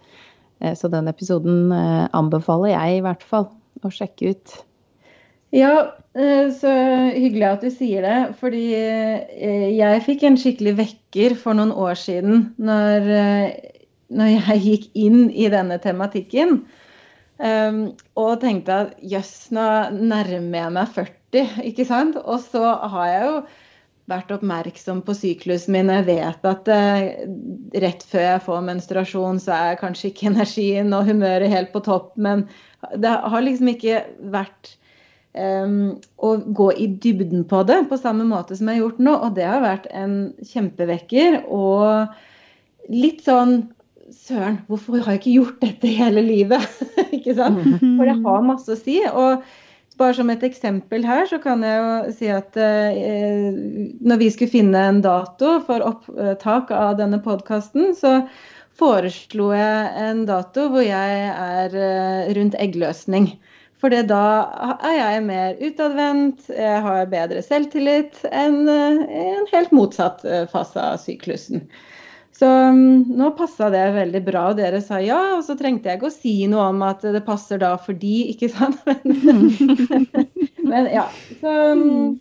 [0.79, 3.49] Så den episoden anbefaler jeg i hvert fall
[3.83, 4.53] å sjekke ut.
[5.53, 6.69] Ja, eh, så
[7.13, 8.19] hyggelig at du sier det.
[8.39, 14.63] Fordi eh, jeg fikk en skikkelig vekker for noen år siden når, eh, når jeg
[14.67, 16.63] gikk inn i denne tematikken.
[17.43, 22.15] og tenkte at jøss, nå nærmer jeg meg 40, ikke sant?
[22.23, 22.61] Og så
[22.93, 23.39] har jeg jo
[24.13, 25.91] vært oppmerksom på syklusen min.
[25.91, 26.69] Jeg vet at
[27.83, 32.13] rett før jeg får menstruasjon, så er kanskje ikke energien og humøret helt på topp.
[32.15, 32.45] Men
[32.95, 34.05] det har liksom ikke
[34.37, 34.77] vært
[35.33, 39.15] Um, og gå i dybden på det på samme måte som jeg har gjort nå.
[39.17, 41.41] Og det har vært en kjempevekker.
[41.49, 43.63] Og litt sånn
[44.13, 46.81] Søren, hvorfor har jeg ikke gjort dette hele livet?
[47.15, 47.63] ikke sant?
[47.81, 48.99] For det har masse å si.
[49.09, 49.41] Og
[49.97, 53.49] bare som et eksempel her, så kan jeg jo si at eh,
[54.03, 58.19] når vi skulle finne en dato for opptak av denne podkasten, så
[58.79, 63.33] foreslo jeg en dato hvor jeg er eh, rundt eggløsning.
[63.83, 64.25] For da
[64.79, 70.79] er jeg mer utadvendt, jeg har bedre selvtillit enn eh, en helt motsatt eh, fase
[70.79, 71.65] av syklusen.
[72.31, 75.19] Så mm, nå passa det veldig bra, og dere sa ja.
[75.35, 78.31] Og så trengte jeg ikke å si noe om at det passer da for de,
[78.31, 78.79] ikke sant.
[80.71, 81.09] Men ja.
[81.43, 82.17] Så, mm,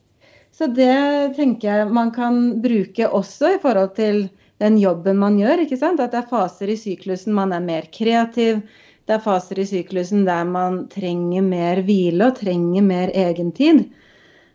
[0.50, 0.98] så det
[1.38, 4.24] tenker jeg man kan bruke også i forhold til
[4.58, 5.62] den jobben man gjør.
[5.62, 6.02] ikke sant?
[6.02, 8.66] At det er faser i syklusen man er mer kreativ
[9.08, 13.84] det er faser i syklusen der man trenger mer hvile og trenger mer egentid.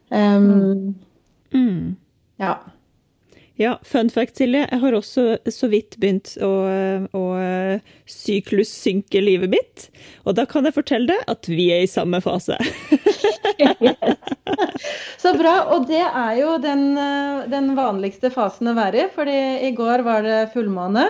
[0.09, 0.95] Um,
[1.51, 1.95] mm.
[2.39, 2.55] Ja.
[3.57, 4.67] Ja, fun fact, Silje.
[4.69, 6.51] Jeg har også så vidt begynt å,
[7.17, 7.23] å
[8.05, 9.87] syklussynke livet mitt.
[10.29, 12.53] Og da kan jeg fortelle deg at vi er i samme fase.
[15.23, 15.55] så bra.
[15.73, 16.91] Og det er jo den,
[17.49, 19.09] den vanligste fasen å være i.
[19.15, 21.09] fordi i går var det fullmåne.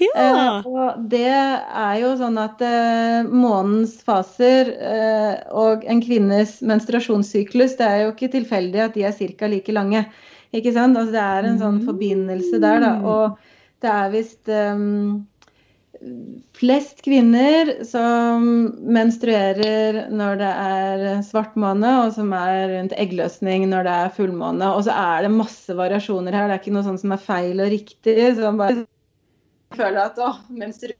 [0.00, 0.60] Ja.
[0.60, 7.78] Eh, og det er jo sånn at eh, månens faser eh, og en kvinnes menstruasjonssyklus,
[7.80, 9.50] det er jo ikke tilfeldig at de er ca.
[9.52, 10.06] like lange.
[10.54, 10.96] Ikke sant?
[10.96, 12.92] Altså, det er en sånn forbindelse der, da.
[13.00, 13.08] Mm.
[13.12, 15.24] Og det er visst um,
[16.56, 18.46] flest kvinner som
[18.96, 24.70] menstruerer når det er svartmåne, og som er rundt eggløsning når det er fullmåne.
[24.76, 26.48] Og så er det masse variasjoner her.
[26.48, 28.16] Det er ikke noe sånt som er feil og riktig.
[28.38, 28.86] Så bare
[29.76, 30.96] føler at å, mens det er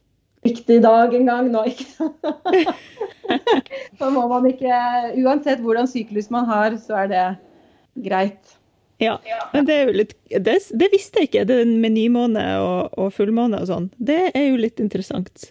[0.46, 3.72] riktig dag en gang nå, ikke sant.
[3.98, 4.76] så må man ikke
[5.24, 7.24] Uansett hvordan syklus man har, så er det
[8.06, 8.56] greit.
[9.02, 9.18] Ja,
[9.52, 13.12] men det er jo litt Det, det visste jeg ikke, det med nymåne og, og
[13.12, 13.90] fullmåne og sånn.
[13.96, 15.50] Det er jo litt interessant.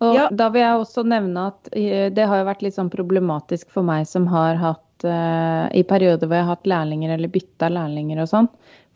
[0.00, 0.28] Og ja.
[0.32, 3.84] Da vil jeg også nevne at eh, det har jo vært litt sånn problematisk for
[3.86, 8.22] meg som har hatt uh, i perioder hvor jeg har hatt lærlinger eller bytta lærlinger
[8.24, 8.48] og sånn.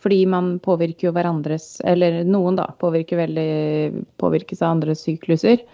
[0.04, 5.64] Fordi man påvirker jo hverandres Eller noen, da, påvirker veldig, påvirkes av andres sykluser.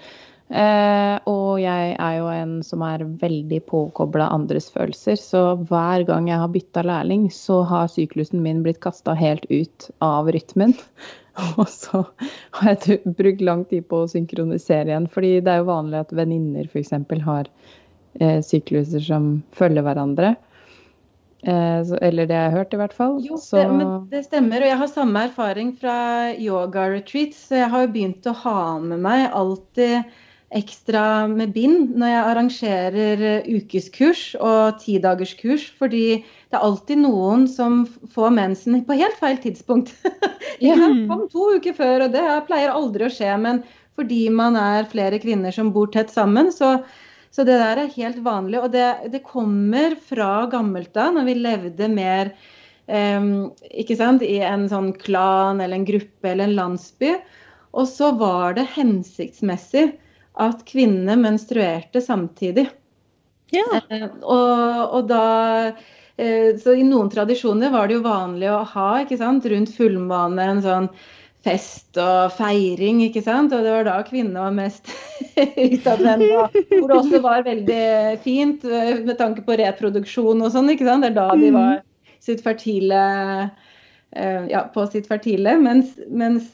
[0.50, 5.18] Uh, og jeg er jo en som er veldig påkobla andres følelser.
[5.18, 9.90] Så hver gang jeg har bytta lærling, så har syklusen min blitt kasta helt ut
[10.02, 10.74] av rytmen.
[11.60, 12.02] Og så
[12.58, 15.06] har jeg brukt lang tid på å synkronisere igjen.
[15.10, 16.96] Fordi det er jo vanlig at venninner f.eks.
[17.26, 17.50] har
[18.18, 20.34] eh, sykluser som følger hverandre.
[21.42, 23.20] Eh, så, eller det jeg har hørt, i hvert fall.
[23.24, 24.62] Jo, det, men det stemmer.
[24.62, 25.98] Og jeg har samme erfaring fra
[26.36, 27.46] yoga-retreats.
[27.48, 30.18] Så jeg har jo begynt å ha med meg alltid
[30.50, 35.68] ekstra med bind når jeg arrangerer ukeskurs og tidagerskurs.
[35.80, 37.84] Fordi det er alltid noen som
[38.14, 39.94] får mensen på helt feil tidspunkt.
[40.66, 40.76] ja.
[41.08, 43.32] Kom to uker før, og det pleier aldri å skje.
[43.40, 43.62] Men
[43.96, 46.78] fordi man er flere kvinner som bor tett sammen, så,
[47.30, 48.58] så det der er helt vanlig.
[48.62, 52.32] Og det, det kommer fra gammelt av, når vi levde mer
[52.86, 57.14] um, ikke sant, i en sånn klan eller en gruppe eller en landsby.
[57.70, 59.92] Og så var det hensiktsmessig
[60.42, 62.66] at kvinnene menstruerte samtidig.
[63.54, 63.66] Ja.
[63.90, 65.24] Uh, og, og da
[66.20, 70.48] Eh, så i noen tradisjoner var det jo vanlig å ha ikke sant, rundt fullmåne
[70.52, 70.88] en sånn
[71.46, 73.54] fest og feiring, ikke sant.
[73.56, 74.92] Og det var da kvinnene var mest
[75.76, 76.64] utadvendte.
[76.74, 77.86] Hvor det også var veldig
[78.24, 81.06] fint eh, med tanke på reproduksjon og sånn, ikke sant.
[81.06, 81.58] Det er da de mm.
[81.58, 81.80] var
[82.20, 83.02] sitt fertile
[84.12, 85.56] eh, ja, på sitt fertile.
[85.62, 86.52] Mens, mens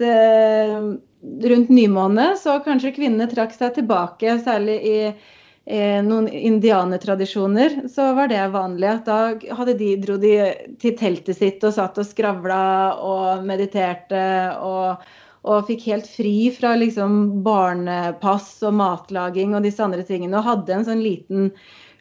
[1.51, 5.32] rundt nymåne så kanskje kvinnene trakk seg tilbake, særlig i eh,
[5.67, 10.35] noen indianertradisjoner, så var det vanlig at da de, dro de
[10.79, 12.59] til teltet sitt og satt og skravla
[13.03, 14.21] og mediterte
[14.62, 15.03] og,
[15.43, 20.39] og fikk helt fri fra liksom barnepass og matlaging og disse andre tingene.
[20.39, 21.51] Og hadde en sånn liten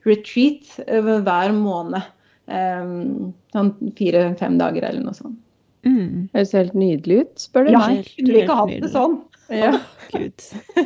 [0.06, 2.14] retreat eh, hver måned.
[2.46, 5.40] Um, sånn fire-fem dager eller noe sånt.
[5.86, 6.28] Mm.
[6.34, 8.06] Høres helt nydelig ut, spør du ja, meg.
[8.06, 9.18] Ja, kunne ikke hatt det sånn?
[9.50, 9.78] Ja.
[10.14, 10.86] Oh.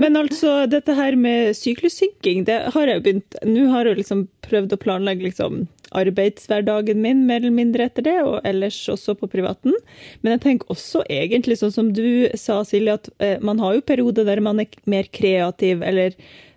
[0.00, 4.76] Men altså, dette her med syklussynking, det har jeg begynt Nå har jeg liksom prøvd
[4.76, 5.64] å planlegge liksom
[5.96, 9.74] arbeidshverdagen min mer eller mindre etter det, og ellers også på privaten.
[10.20, 13.86] Men jeg tenker også egentlig sånn som du sa, Silje, at eh, man har jo
[13.86, 16.16] perioder der man er mer kreativ, eller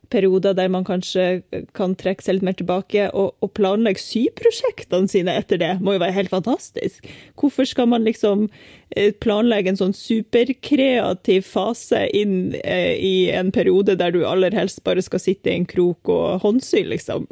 [0.10, 1.44] perioder der man kanskje
[1.78, 6.04] kan trekke seg litt mer tilbake, og, og planlegge syprosjektene sine etter det, må jo
[6.04, 7.06] være helt fantastisk.
[7.40, 8.48] Hvorfor skal man liksom
[9.22, 15.04] planlegge en sånn superkreativ fase inn eh, i en periode der du aller helst bare
[15.06, 17.28] skal sitte i en krok og håndsy, liksom?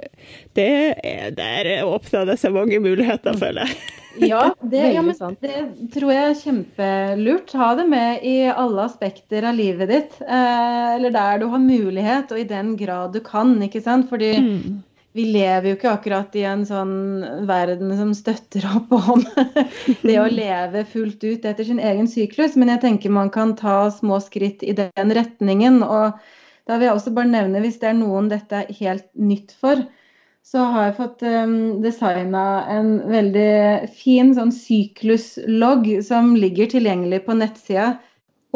[0.57, 0.69] Det
[1.01, 3.79] er, der åpner det seg mange muligheter, føler jeg.
[4.17, 5.01] Ja, det, ja,
[5.41, 5.57] det,
[5.93, 7.51] tror jeg er kjempelurt.
[7.53, 10.15] Ha det med i alle aspekter av livet ditt.
[10.25, 13.53] Eh, eller der du har mulighet, og i den grad du kan.
[13.61, 14.09] ikke sant?
[14.09, 14.79] Fordi mm.
[15.17, 16.95] Vi lever jo ikke akkurat i en sånn
[17.49, 19.23] verden som støtter opp om
[20.07, 22.57] det å leve fullt ut etter sin egen syklus.
[22.59, 25.81] Men jeg tenker man kan ta små skritt i den retningen.
[25.81, 26.19] Og
[26.69, 29.81] da vil jeg også bare nevne, hvis det er noen dette er helt nytt for,
[30.47, 37.35] så har jeg fått um, designa en veldig fin sånn sykluslogg som ligger tilgjengelig på
[37.41, 37.95] nettsida.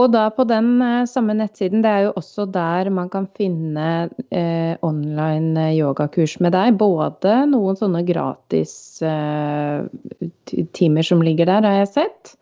[0.02, 4.10] Og da på den eh, samme nettsiden, det er jo også der man kan finne
[4.34, 6.80] eh, online eh, yogakurs med deg.
[6.80, 8.74] Både noen sånne gratis
[9.06, 9.86] eh,
[10.78, 12.36] timer som ligger der, har jeg sett.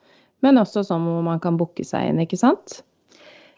[0.46, 2.80] Men også sånn hvor man kan booke seg inn, ikke sant?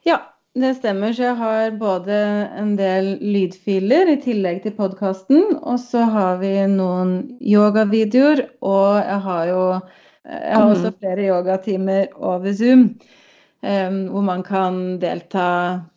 [0.07, 0.17] Ja,
[0.57, 1.13] det stemmer.
[1.13, 2.17] Så jeg har både
[2.57, 5.59] en del lydfiler i tillegg til podkasten.
[5.61, 9.65] Og så har vi noen yogavideoer, og jeg har jo
[10.21, 10.97] jeg har også mm.
[11.01, 12.91] flere yogatimer over Zoom.
[13.61, 15.45] Um, hvor man kan delta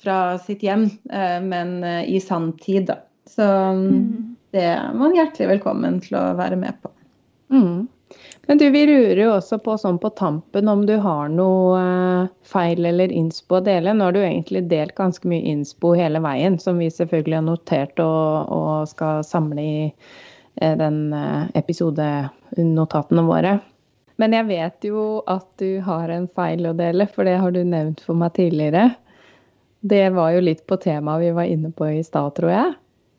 [0.03, 2.99] fra sitt hjem, uh, men uh, i sanntid, da.
[3.31, 6.93] Så um, det er man hjertelig velkommen til å være med på.
[7.55, 7.87] Mm.
[8.47, 12.33] Men du, vi rurer jo også på sånn på tampen om du har noe eh,
[12.47, 13.95] feil eller innspo å dele.
[13.97, 18.05] Nå har du egentlig delt ganske mye innspo hele veien, som vi selvfølgelig har notert
[18.05, 23.57] og, og skal samle i eh, den eh, episodenotatene våre.
[24.21, 27.63] Men jeg vet jo at du har en feil å dele, for det har du
[27.67, 28.93] nevnt for meg tidligere.
[29.85, 32.75] Det var jo litt på temaet vi var inne på i stad, tror jeg.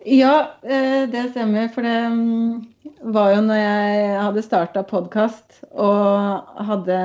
[0.06, 1.68] Ja, eh, det stemmer.
[1.74, 2.66] For det mm,
[3.14, 7.00] var jo når jeg hadde starta podkast og hadde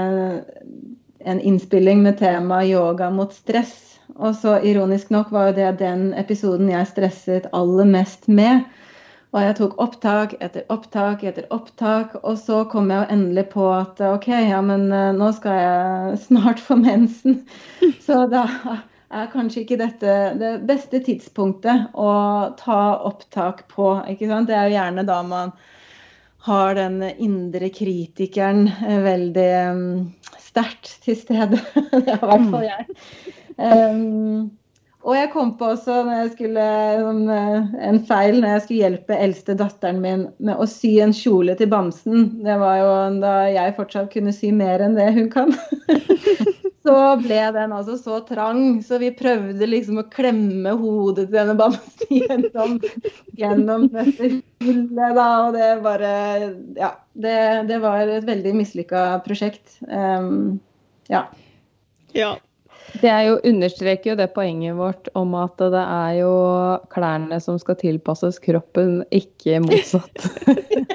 [1.21, 3.99] en innspilling med tema yoga mot stress.
[4.21, 8.67] Og så ironisk nok var jo det den episoden jeg stresset aller mest med.
[9.31, 13.67] Og jeg tok opptak etter opptak etter opptak, og så kom jeg jo endelig på
[13.71, 17.45] at OK, ja, men eh, nå skal jeg snart få mensen.
[18.07, 18.47] Så da
[19.11, 22.11] er kanskje ikke dette det beste tidspunktet å
[22.59, 23.93] ta opptak på.
[24.11, 24.51] ikke sant?
[24.51, 25.55] Det er jo gjerne da man
[26.47, 29.83] har den indre kritikeren eh, veldig um,
[30.41, 31.61] sterkt til stede.
[31.93, 33.03] det er i hvert fall jeg.
[33.61, 34.49] Um,
[35.01, 35.97] og jeg kom på også
[36.35, 36.65] skulle,
[37.33, 41.55] eh, en feil når jeg skulle hjelpe eldste datteren min med å sy en kjole
[41.57, 42.27] til bamsen.
[42.45, 42.91] Det var jo
[43.23, 45.55] da jeg fortsatt kunne sy mer enn det hun kan.
[46.85, 51.57] så ble den altså så trang, så vi prøvde liksom å klemme hodet til denne
[51.57, 52.77] bamsen gjennom,
[53.41, 54.31] gjennom dette
[54.61, 55.17] hullet.
[55.17, 56.13] da, Og det bare
[56.77, 56.97] Ja.
[57.21, 57.39] Det,
[57.69, 59.81] det var et veldig mislykka prosjekt.
[59.83, 60.61] Um,
[61.11, 61.25] ja.
[62.17, 62.37] ja.
[62.99, 66.33] Det jo, understreker jo det poenget vårt om at det er jo
[66.93, 70.27] klærne som skal tilpasses kroppen, ikke motsatt.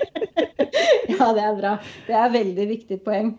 [1.13, 1.75] ja, det er bra.
[2.07, 3.35] Det er veldig viktig poeng.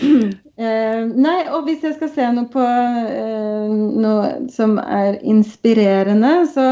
[0.00, 6.66] Uh, nei, og hvis jeg skal se noe på uh, noe som er inspirerende, så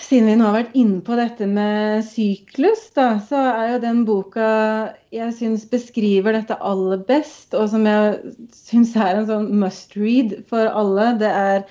[0.00, 4.02] siden vi nå har vært inne på dette med syklus, da, så er jo den
[4.08, 4.48] boka
[5.12, 10.38] jeg syns beskriver dette aller best, og som jeg syns er en sånn must read
[10.48, 11.64] for alle, det er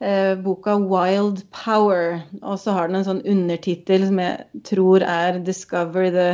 [0.00, 2.22] eh, boka 'Wild Power'.
[2.42, 6.30] Og så har den en sånn undertittel som jeg tror er 'Discover the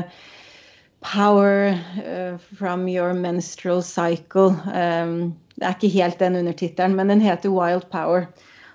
[1.01, 1.73] Power
[2.05, 4.57] uh, from Your Menstrual Cycle'.
[4.69, 8.29] Um, det er ikke helt den undertittelen, men den heter 'Wild Power'.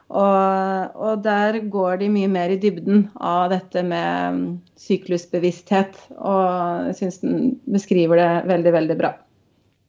[0.05, 5.97] Og, og, der går de mye mer i dybden av dette med syklusbevissthet.
[6.15, 9.13] Og jeg syns den beskriver det veldig, veldig bra.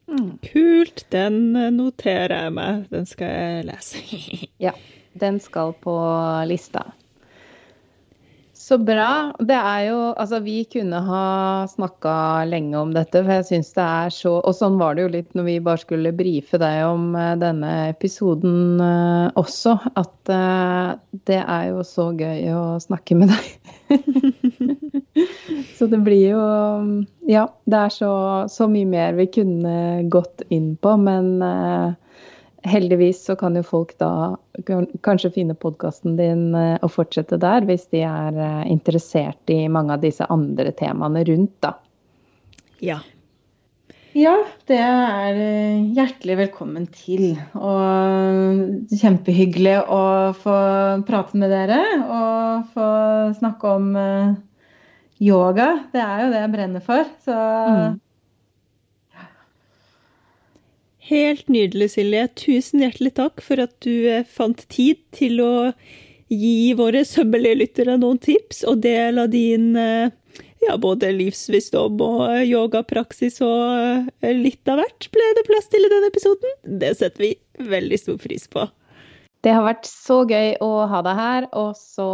[0.07, 0.31] Mm.
[0.41, 1.05] Kult.
[1.13, 1.41] Den
[1.77, 2.87] noterer jeg meg.
[2.93, 4.01] Den skal jeg lese.
[4.67, 4.73] ja,
[5.21, 5.97] den skal på
[6.49, 6.87] lista.
[8.67, 9.31] Så bra.
[9.39, 11.23] Det er jo Altså, vi kunne ha
[11.71, 15.11] snakka lenge om dette, for jeg syns det er så Og sånn var det jo
[15.13, 20.89] litt når vi bare skulle brife deg om eh, denne episoden eh, også, at eh,
[21.29, 23.45] det er jo så gøy å snakke med deg.
[25.77, 26.43] så det blir jo
[27.29, 28.11] Ja, det er så,
[28.51, 29.77] så mye mer vi kunne
[30.11, 31.37] gått inn på, men
[32.65, 34.37] heldigvis så kan jo folk da
[35.05, 39.95] kanskje finne podkasten din eh, og fortsette der, hvis de er eh, interessert i mange
[39.95, 41.75] av disse andre temaene rundt, da.
[42.83, 42.99] Ja.
[44.17, 44.33] Ja,
[44.69, 47.35] det er eh, hjertelig velkommen til.
[47.53, 50.01] Og kjempehyggelig å
[50.37, 50.57] få
[51.05, 52.89] prate med dere og få
[53.37, 53.93] snakke om
[55.21, 55.69] yoga.
[55.93, 57.05] Det er jo det jeg brenner for.
[57.25, 58.01] Så mm.
[61.07, 62.25] Helt nydelig, Silje.
[62.35, 65.51] Tusen hjertelig takk for at du eh, fant tid til å
[66.27, 70.11] gi våre sømmelige lyttere noen tips og del av din eh,
[70.65, 75.93] ja, både livsvisdom og eh, yogapraksis og litt av hvert ble det plass til i
[75.93, 76.59] denne episoden.
[76.83, 77.31] Det setter vi
[77.71, 78.67] veldig stor pris på.
[79.47, 82.07] Det har vært så gøy å ha deg her, og så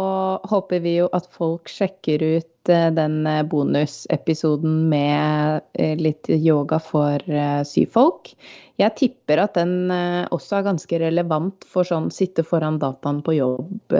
[0.46, 6.78] håper vi jo at folk sjekker ut eh, den eh, bonusepisoden med eh, litt yoga
[6.78, 7.18] for
[7.66, 8.30] syfolk.
[8.78, 9.90] Jeg tipper at den
[10.30, 13.94] også er ganske relevant for sånn sitte foran dataen på jobb,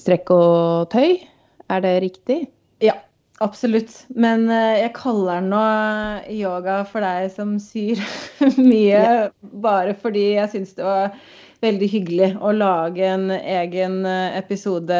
[0.00, 1.18] strekk og tøy.
[1.68, 2.38] Er det riktig?
[2.84, 2.96] Ja,
[3.44, 3.92] Absolutt.
[4.08, 5.64] Men uh, jeg kaller den nå
[6.34, 8.00] yoga for deg som syr
[8.58, 9.28] mye, ja.
[9.62, 11.14] bare fordi jeg syns det var
[11.62, 14.98] veldig hyggelig å lage en egen eh, episode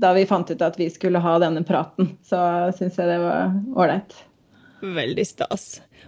[0.00, 2.14] da vi fant ut at vi skulle ha denne praten.
[2.24, 2.38] Så
[2.78, 4.16] syns jeg det var ålreit.
[4.80, 5.66] Veldig stas.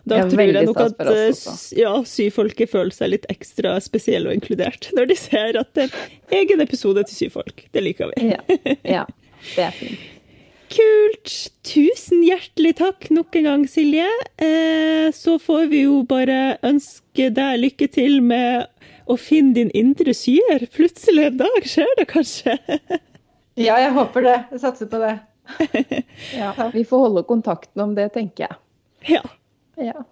[0.09, 5.11] Da tror jeg nok at ja, syfolket føler seg litt ekstra spesielle og inkludert når
[5.12, 7.66] de ser at det er en egen episode til syfolk.
[7.74, 8.32] Det liker vi.
[8.32, 8.40] ja,
[8.86, 9.05] ja,
[9.53, 10.09] det er fint.
[10.70, 11.30] Kult!
[11.66, 14.06] Tusen hjertelig takk nok en gang, Silje.
[14.38, 18.68] Eh, så får vi jo bare ønske deg lykke til med
[19.10, 20.68] å finne din indre skyer.
[20.70, 22.54] Plutselig en dag skjer det kanskje?
[23.66, 24.38] ja, jeg håper det.
[24.54, 25.16] Jeg satser på det.
[26.40, 28.60] ja, vi får holde kontakten om det, tenker jeg.
[29.16, 29.24] Ja.
[29.90, 30.06] ja.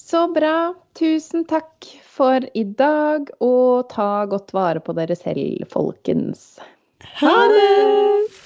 [0.00, 0.72] Så bra.
[0.96, 1.84] Tusen takk
[2.16, 6.54] for i dag, og ta godt vare på dere selv, folkens.
[7.20, 8.45] Ha det!